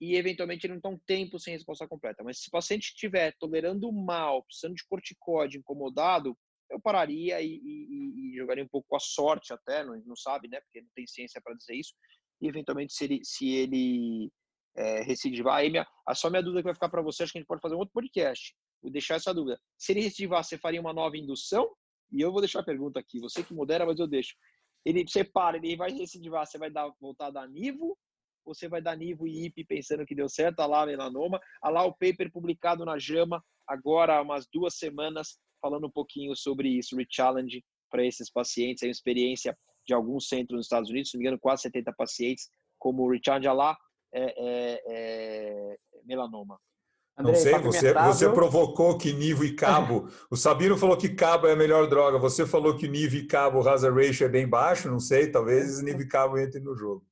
e 0.00 0.16
eventualmente 0.16 0.66
ele 0.66 0.74
não 0.74 0.78
está 0.78 0.88
um 0.88 0.98
tempo 0.98 1.38
sem 1.38 1.54
resposta 1.54 1.86
completa. 1.86 2.22
Mas 2.22 2.40
se 2.40 2.48
o 2.48 2.52
paciente 2.52 2.88
estiver 2.88 3.34
tolerando 3.38 3.90
mal, 3.92 4.44
precisando 4.44 4.74
de 4.74 4.86
corticóide, 4.88 5.58
incomodado, 5.58 6.36
eu 6.70 6.80
pararia 6.80 7.40
e, 7.40 7.48
e, 7.48 8.32
e, 8.32 8.36
jogaria 8.36 8.62
um 8.62 8.68
pouco 8.68 8.94
a 8.94 9.00
sorte 9.00 9.52
até, 9.52 9.84
não, 9.84 10.00
não 10.04 10.16
sabe, 10.16 10.48
né? 10.48 10.60
Porque 10.60 10.80
não 10.80 10.88
tem 10.94 11.06
ciência 11.06 11.40
para 11.42 11.54
dizer 11.54 11.74
isso. 11.74 11.94
E 12.40 12.46
eventualmente 12.46 12.92
se 12.92 13.04
ele, 13.04 13.20
se 13.24 13.48
ele 13.48 14.30
é, 14.76 15.02
recidivar, 15.02 15.56
aí 15.56 15.70
minha, 15.70 15.86
a 16.06 16.14
só 16.14 16.30
minha 16.30 16.42
dúvida 16.42 16.60
que 16.60 16.66
vai 16.66 16.74
ficar 16.74 16.88
para 16.88 17.02
você, 17.02 17.22
acho 17.22 17.32
que 17.32 17.38
a 17.38 17.40
gente 17.40 17.48
pode 17.48 17.62
fazer 17.62 17.74
um 17.74 17.78
outro 17.78 17.94
podcast. 17.94 18.54
Vou 18.80 18.92
deixar 18.92 19.16
essa 19.16 19.34
dúvida. 19.34 19.58
Se 19.76 19.92
ele 19.92 20.02
recidivar, 20.02 20.44
você 20.44 20.56
faria 20.58 20.80
uma 20.80 20.92
nova 20.92 21.16
indução? 21.16 21.68
E 22.12 22.20
eu 22.20 22.30
vou 22.30 22.40
deixar 22.40 22.60
a 22.60 22.64
pergunta 22.64 23.00
aqui. 23.00 23.18
Você 23.18 23.42
que 23.42 23.52
modera, 23.52 23.84
mas 23.84 23.98
eu 23.98 24.06
deixo. 24.06 24.36
Ele 24.84 25.04
separa, 25.08 25.56
ele 25.56 25.76
vai 25.76 25.90
recidivar, 25.90 26.46
você 26.46 26.58
vai 26.58 26.70
dar, 26.70 26.88
voltar 27.00 27.26
a 27.26 27.30
dar 27.30 27.48
nível 27.48 27.98
você 28.48 28.68
vai 28.68 28.80
dar 28.80 28.96
Nivo 28.96 29.26
e 29.26 29.46
IP 29.46 29.64
pensando 29.64 30.06
que 30.06 30.14
deu 30.14 30.28
certo, 30.28 30.60
a 30.60 30.66
lá 30.66 30.86
melanoma, 30.86 31.40
a 31.62 31.68
lá 31.68 31.84
o 31.84 31.92
paper 31.92 32.30
publicado 32.32 32.84
na 32.84 32.98
JAMA 32.98 33.42
agora 33.66 34.16
há 34.16 34.22
umas 34.22 34.46
duas 34.52 34.76
semanas, 34.78 35.38
falando 35.60 35.86
um 35.86 35.90
pouquinho 35.90 36.34
sobre 36.34 36.68
isso, 36.68 36.96
Rechallenge 36.96 37.62
para 37.90 38.04
esses 38.04 38.30
pacientes, 38.30 38.82
é 38.82 38.86
uma 38.86 38.92
experiência 38.92 39.56
de 39.86 39.94
alguns 39.94 40.28
centros 40.28 40.56
nos 40.56 40.66
Estados 40.66 40.90
Unidos, 40.90 41.10
se 41.10 41.16
não 41.16 41.20
me 41.20 41.26
engano, 41.26 41.40
quase 41.40 41.62
70 41.62 41.92
pacientes, 41.96 42.48
como 42.78 43.02
o 43.02 43.10
Rechallenge 43.10 43.48
lá 43.48 43.76
é, 44.12 44.34
é, 44.36 44.82
é 44.88 45.76
melanoma. 46.04 46.58
Andrei, 47.18 47.34
não 47.34 47.40
sei, 47.40 47.58
você, 47.58 47.92
você 47.92 48.28
provocou 48.30 48.96
que 48.96 49.12
Nivo 49.12 49.44
e 49.44 49.52
Cabo. 49.52 50.08
o 50.30 50.36
Sabino 50.36 50.78
falou 50.78 50.96
que 50.96 51.08
Cabo 51.08 51.48
é 51.48 51.52
a 51.52 51.56
melhor 51.56 51.88
droga. 51.88 52.16
Você 52.16 52.46
falou 52.46 52.76
que 52.76 52.86
Nivo 52.86 53.16
e 53.16 53.26
Cabo, 53.26 53.58
o 53.58 53.68
hazard 53.68 54.06
ratio 54.06 54.24
é 54.24 54.28
bem 54.28 54.48
baixo. 54.48 54.88
Não 54.88 55.00
sei, 55.00 55.28
talvez 55.28 55.82
Nivo 55.82 56.00
e 56.00 56.06
Cabo 56.06 56.38
entrem 56.38 56.62
no 56.62 56.76
jogo. 56.76 57.04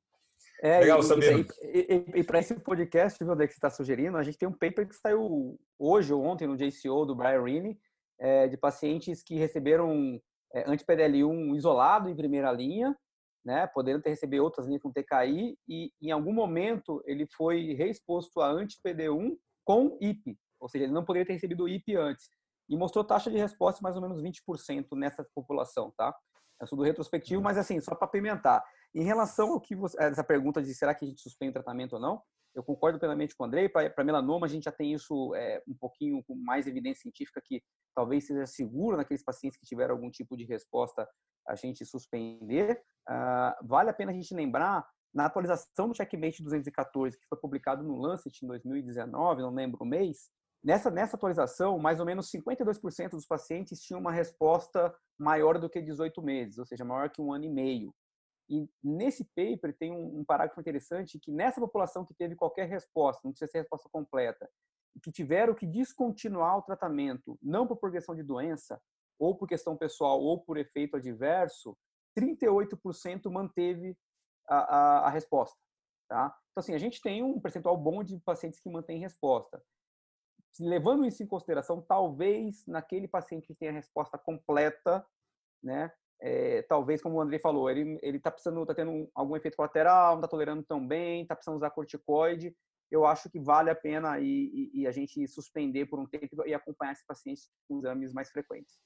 É, 0.63 0.81
Legal, 0.81 1.03
Sabino. 1.03 1.45
E, 1.63 2.05
e, 2.15 2.21
e 2.21 2.25
para 2.25 2.39
esse 2.39 2.55
podcast, 2.55 3.23
viu, 3.23 3.37
que 3.37 3.47
você 3.49 3.53
está 3.53 3.71
sugerindo, 3.71 4.17
a 4.17 4.23
gente 4.23 4.39
tem 4.39 4.49
um 4.49 4.53
paper 4.53 4.89
que 4.89 4.97
saiu 4.97 5.59
hoje 5.79 6.13
ou 6.13 6.23
ontem 6.25 6.47
no 6.47 6.57
JCO 6.57 7.05
do 7.05 7.15
Brian 7.15 7.43
Rini, 7.43 7.79
é, 8.19 8.49
de 8.49 8.57
pacientes 8.57 9.23
que 9.23 9.37
receberam 9.37 10.21
é, 10.55 10.69
anti-PDL1 10.71 11.55
isolado 11.57 12.09
em 12.09 12.17
primeira 12.17 12.51
linha, 12.51 12.97
né, 13.45 13.67
podendo 13.69 14.03
ter 14.03 14.11
recebido 14.11 14.43
outras 14.43 14.67
linhas 14.67 14.83
com 14.83 14.91
TKI, 14.91 15.57
e 15.69 15.93
em 16.03 16.11
algum 16.11 16.33
momento 16.33 17.03
ele 17.07 17.27
foi 17.37 17.75
reexposto 17.75 18.41
a 18.41 18.51
anti-PD1 18.51 19.37
com 19.65 19.97
IP, 20.01 20.37
ou 20.61 20.69
seja, 20.69 20.85
ele 20.85 20.93
não 20.93 21.05
poderia 21.05 21.27
ter 21.27 21.35
recebido 21.35 21.69
IP 21.69 21.95
antes. 21.97 22.29
E 22.69 22.77
mostrou 22.77 23.05
taxa 23.05 23.31
de 23.31 23.37
resposta 23.37 23.81
mais 23.83 23.95
ou 23.95 24.03
menos 24.03 24.21
20% 24.21 24.87
nessa 24.97 25.25
população, 25.35 25.93
tá? 25.97 26.13
É 26.61 26.65
estudo 26.65 26.83
retrospectivo, 26.83 27.43
mas 27.43 27.59
assim, 27.59 27.81
só 27.81 27.95
para 27.95 28.09
pimentar. 28.09 28.65
Em 28.97 29.05
relação 29.05 29.53
ao 29.53 29.61
que 29.61 29.77
você, 29.77 29.95
essa 30.03 30.25
pergunta 30.25 30.63
de 30.63 30.75
será 30.75 30.95
que 30.95 31.05
a 31.05 31.09
gente 31.09 31.21
suspende 31.21 31.51
o 31.51 31.53
tratamento 31.53 31.93
ou 31.93 32.01
não, 32.01 32.23
eu 32.55 32.63
concordo 32.63 32.99
plenamente 32.99 33.37
com 33.37 33.45
o 33.45 33.47
Andrei. 33.47 33.69
Para 33.69 34.03
melanoma, 34.03 34.47
a 34.47 34.49
gente 34.49 34.65
já 34.65 34.73
tem 34.73 34.95
isso 34.95 35.35
é, 35.35 35.63
um 35.69 35.75
pouquinho 35.75 36.25
com 36.25 36.35
mais 36.35 36.67
evidência 36.67 37.03
científica 37.03 37.43
que 37.45 37.63
talvez 37.95 38.27
seja 38.27 38.47
seguro 38.47 38.97
naqueles 38.97 39.23
pacientes 39.23 39.59
que 39.59 39.67
tiveram 39.67 39.95
algum 39.95 40.11
tipo 40.11 40.35
de 40.35 40.45
resposta 40.45 41.07
a 41.47 41.55
gente 41.55 41.85
suspender. 41.85 42.83
Uh, 43.07 43.67
vale 43.67 43.91
a 43.91 43.93
pena 43.93 44.13
a 44.13 44.15
gente 44.15 44.35
lembrar, 44.35 44.89
na 45.13 45.27
atualização 45.27 45.89
do 45.89 45.95
Checkmate 45.95 46.43
214, 46.43 47.19
que 47.19 47.27
foi 47.29 47.39
publicado 47.39 47.85
no 47.85 47.97
Lancet 47.97 48.43
em 48.43 48.49
2019, 48.49 49.43
não 49.43 49.55
lembro 49.55 49.83
o 49.83 49.87
mês, 49.87 50.31
nessa, 50.65 50.91
nessa 50.91 51.17
atualização, 51.17 51.79
mais 51.79 52.01
ou 52.01 52.07
menos 52.07 52.31
52% 52.31 53.11
dos 53.11 53.27
pacientes 53.27 53.81
tinham 53.81 54.01
uma 54.01 54.13
resposta 54.13 54.95
maior 55.19 55.59
do 55.59 55.69
que 55.69 55.83
18 55.83 56.23
meses, 56.23 56.59
ou 56.59 56.65
seja, 56.65 56.85
maior 56.85 57.11
que 57.11 57.21
um 57.21 57.33
ano 57.33 57.45
e 57.45 57.51
meio. 57.51 57.95
E 58.49 58.69
nesse 58.83 59.25
paper 59.25 59.77
tem 59.77 59.91
um, 59.91 60.21
um, 60.21 60.25
parágrafo 60.25 60.61
interessante 60.61 61.19
que 61.19 61.33
nessa 61.33 61.61
população 61.61 62.05
que 62.05 62.15
teve 62.15 62.37
qualquer 62.37 62.69
resposta, 62.69 63.23
não 63.25 63.33
precisa 63.33 63.51
ser 63.51 63.59
resposta 63.59 63.89
completa, 63.91 64.49
que 65.03 65.11
tiveram 65.11 65.55
que 65.55 65.67
descontinuar 65.67 66.59
o 66.59 66.63
tratamento, 66.63 67.39
não 67.43 67.67
por 67.67 67.77
progressão 67.77 68.15
de 68.15 68.23
doença, 68.23 68.81
ou 69.19 69.37
por 69.37 69.49
questão 69.49 69.77
pessoal, 69.77 70.21
ou 70.21 70.41
por 70.41 70.57
efeito 70.57 70.97
adverso, 70.97 71.77
38% 72.19 73.31
manteve 73.31 73.97
a, 74.49 74.57
a, 74.57 74.99
a 75.07 75.11
resposta. 75.11 75.59
Tá? 76.09 76.27
Então, 76.51 76.61
assim, 76.61 76.75
a 76.75 76.79
gente 76.79 77.03
tem 77.03 77.23
um 77.23 77.41
percentual 77.41 77.77
bom 77.77 78.03
de 78.03 78.19
pacientes 78.21 78.61
que 78.61 78.71
mantêm 78.71 79.01
resposta. 79.01 79.63
Levando 80.59 81.05
isso 81.05 81.23
em 81.23 81.27
consideração, 81.27 81.83
talvez 81.83 82.65
naquele 82.67 83.09
paciente 83.09 83.47
que 83.47 83.55
tem 83.55 83.69
a 83.69 83.73
resposta 83.73 84.17
completa, 84.17 85.07
né, 85.63 85.93
é, 86.21 86.63
talvez, 86.63 87.03
como 87.03 87.17
o 87.17 87.21
André 87.21 87.39
falou, 87.39 87.71
ele 87.71 87.99
ele 88.03 88.17
está 88.17 88.31
precisando, 88.31 88.63
está 88.63 88.75
tendo 88.75 89.09
algum 89.15 89.37
efeito 89.37 89.57
colateral, 89.57 90.13
não 90.13 90.21
está 90.21 90.29
tolerando 90.29 90.63
tão 90.63 90.87
bem, 90.87 91.23
está 91.23 91.35
precisando 91.35 91.57
usar 91.57 91.71
corticoide. 91.71 92.55
Eu 92.91 93.05
acho 93.05 93.29
que 93.29 93.41
vale 93.41 93.69
a 93.69 93.75
pena 93.75 94.21
e, 94.21 94.25
e, 94.25 94.83
e, 94.83 94.87
a 94.87 94.93
gente 94.93 95.27
suspender 95.27 95.87
por 95.87 95.99
um 95.99 96.07
tempo 96.07 96.29
e 96.47 96.55
acompanhar 96.55 96.93
esse 96.93 97.05
paciente 97.05 97.43
com 97.69 97.79
exames 97.79 98.13
mais 98.13 98.31
frequentes. 98.31 98.77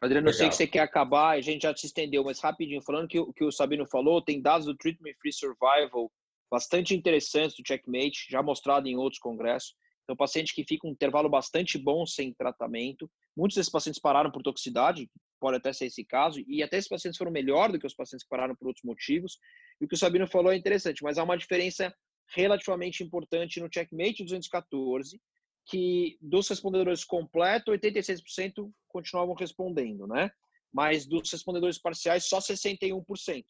Adriano, 0.00 0.26
Legal. 0.26 0.32
eu 0.32 0.38
sei 0.38 0.48
que 0.48 0.54
você 0.54 0.66
quer 0.66 0.80
acabar, 0.80 1.30
a 1.30 1.40
gente 1.40 1.62
já 1.62 1.76
se 1.76 1.86
estendeu, 1.86 2.22
mas 2.22 2.40
rapidinho, 2.40 2.82
falando 2.82 3.08
que 3.08 3.18
o 3.18 3.32
que 3.32 3.44
o 3.44 3.50
Sabino 3.50 3.86
falou, 3.86 4.22
tem 4.22 4.40
dados 4.40 4.66
do 4.66 4.76
Treatment 4.76 5.14
Free 5.20 5.32
Survival 5.32 6.10
bastante 6.50 6.94
interessantes 6.94 7.56
do 7.56 7.66
Checkmate, 7.66 8.28
já 8.30 8.40
mostrado 8.40 8.86
em 8.86 8.96
outros 8.96 9.18
congressos. 9.18 9.74
Então, 10.04 10.14
paciente 10.14 10.54
que 10.54 10.64
fica 10.64 10.86
um 10.86 10.90
intervalo 10.90 11.28
bastante 11.28 11.78
bom 11.78 12.06
sem 12.06 12.32
tratamento. 12.32 13.10
Muitos 13.36 13.56
desses 13.56 13.72
pacientes 13.72 14.00
pararam 14.00 14.30
por 14.30 14.42
toxicidade, 14.42 15.10
pode 15.44 15.58
até 15.58 15.74
ser 15.74 15.84
esse 15.84 16.02
caso, 16.02 16.42
e 16.48 16.62
até 16.62 16.78
esses 16.78 16.88
pacientes 16.88 17.18
foram 17.18 17.30
melhor 17.30 17.70
do 17.70 17.78
que 17.78 17.86
os 17.86 17.92
pacientes 17.92 18.24
que 18.24 18.30
pararam 18.30 18.56
por 18.56 18.66
outros 18.66 18.82
motivos. 18.82 19.38
E 19.78 19.84
o 19.84 19.88
que 19.88 19.94
o 19.94 19.98
Sabino 19.98 20.26
falou 20.26 20.50
é 20.50 20.56
interessante, 20.56 21.02
mas 21.02 21.18
há 21.18 21.22
uma 21.22 21.36
diferença 21.36 21.94
relativamente 22.34 23.04
importante 23.04 23.60
no 23.60 23.68
Checkmate 23.70 24.24
214, 24.24 25.20
que 25.66 26.16
dos 26.18 26.48
respondedores 26.48 27.04
completos, 27.04 27.74
86% 27.74 28.72
continuavam 28.88 29.34
respondendo, 29.34 30.06
né? 30.06 30.30
Mas 30.72 31.04
dos 31.04 31.30
respondedores 31.30 31.78
parciais, 31.78 32.24
só 32.24 32.38
61% 32.38 33.44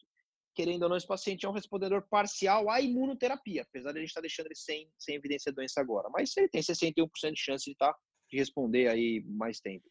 querendo 0.53 0.83
ou 0.83 0.89
não, 0.89 0.95
esse 0.95 1.05
paciente 1.05 1.45
é 1.45 1.49
um 1.49 1.53
respondedor 1.53 2.07
parcial 2.09 2.69
à 2.69 2.79
imunoterapia, 2.79 3.63
apesar 3.63 3.91
de 3.91 3.97
a 3.97 4.01
gente 4.01 4.09
estar 4.09 4.21
deixando 4.21 4.47
ele 4.47 4.55
sem, 4.55 4.89
sem 4.97 5.15
evidência 5.15 5.51
de 5.51 5.55
doença 5.57 5.81
agora. 5.81 6.09
Mas 6.09 6.35
ele 6.37 6.47
tem 6.47 6.61
61% 6.61 7.33
de 7.33 7.39
chance 7.39 7.65
de, 7.65 7.71
estar, 7.71 7.91
tá, 7.91 7.99
de 8.31 8.37
responder 8.37 8.87
aí 8.87 9.21
mais 9.27 9.59
tempo. 9.59 9.83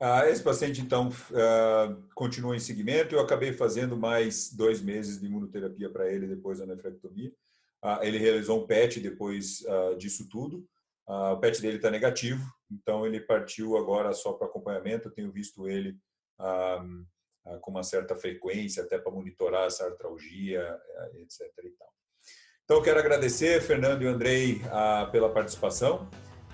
Ah, 0.00 0.28
esse 0.28 0.42
paciente, 0.42 0.80
então, 0.80 1.08
uh, 1.08 2.02
continua 2.14 2.56
em 2.56 2.58
seguimento. 2.58 3.14
Eu 3.14 3.20
acabei 3.20 3.52
fazendo 3.52 3.96
mais 3.96 4.50
dois 4.52 4.80
meses 4.80 5.20
de 5.20 5.26
imunoterapia 5.26 5.90
para 5.90 6.10
ele 6.10 6.26
depois 6.26 6.58
da 6.58 6.66
nefrectomia. 6.66 7.30
Uh, 7.84 8.02
ele 8.02 8.18
realizou 8.18 8.62
um 8.62 8.66
PET 8.66 8.98
depois 9.00 9.62
disso 9.98 10.28
tudo. 10.28 10.66
o 11.06 11.36
PET 11.36 11.60
dele 11.60 11.76
está 11.76 11.90
negativo, 11.90 12.42
então 12.70 13.06
ele 13.06 13.20
partiu 13.20 13.76
agora 13.76 14.12
só 14.12 14.32
para 14.32 14.46
acompanhamento. 14.46 15.08
Eu 15.08 15.12
tenho 15.12 15.30
visto 15.30 15.68
ele 15.68 15.98
ah, 17.46 17.58
com 17.58 17.70
uma 17.70 17.82
certa 17.82 18.14
frequência, 18.14 18.82
até 18.82 18.98
para 18.98 19.10
monitorar 19.10 19.66
essa 19.66 19.86
artralgia, 19.86 20.60
eh, 20.60 21.20
etc. 21.22 21.50
Então, 22.64 22.82
quero 22.82 23.00
agradecer, 23.00 23.60
Fernando 23.62 24.02
e 24.02 24.06
Andrei, 24.06 24.60
ah, 24.70 25.08
pela 25.10 25.32
participação. 25.32 26.08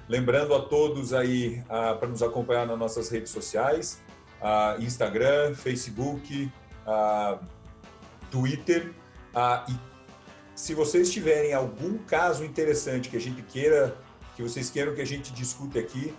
Lembrando 0.08 0.54
a 0.54 0.60
todos 0.60 1.12
aí 1.12 1.62
ah, 1.68 1.94
para 1.94 2.08
nos 2.08 2.22
acompanhar 2.22 2.66
nas 2.66 2.78
nossas 2.78 3.08
redes 3.08 3.30
sociais, 3.30 4.00
Instagram, 4.78 5.54
Facebook, 5.54 6.52
Twitter. 8.30 8.94
E 9.68 9.74
se 10.54 10.74
vocês 10.74 11.10
tiverem 11.10 11.52
algum 11.52 11.98
caso 11.98 12.44
interessante 12.44 13.08
que 13.08 13.16
a 13.16 13.20
gente 13.20 13.42
queira, 13.42 13.96
que 14.36 14.42
vocês 14.42 14.70
queiram 14.70 14.94
que 14.94 15.00
a 15.00 15.06
gente 15.06 15.32
discute 15.32 15.76
aqui, 15.78 16.14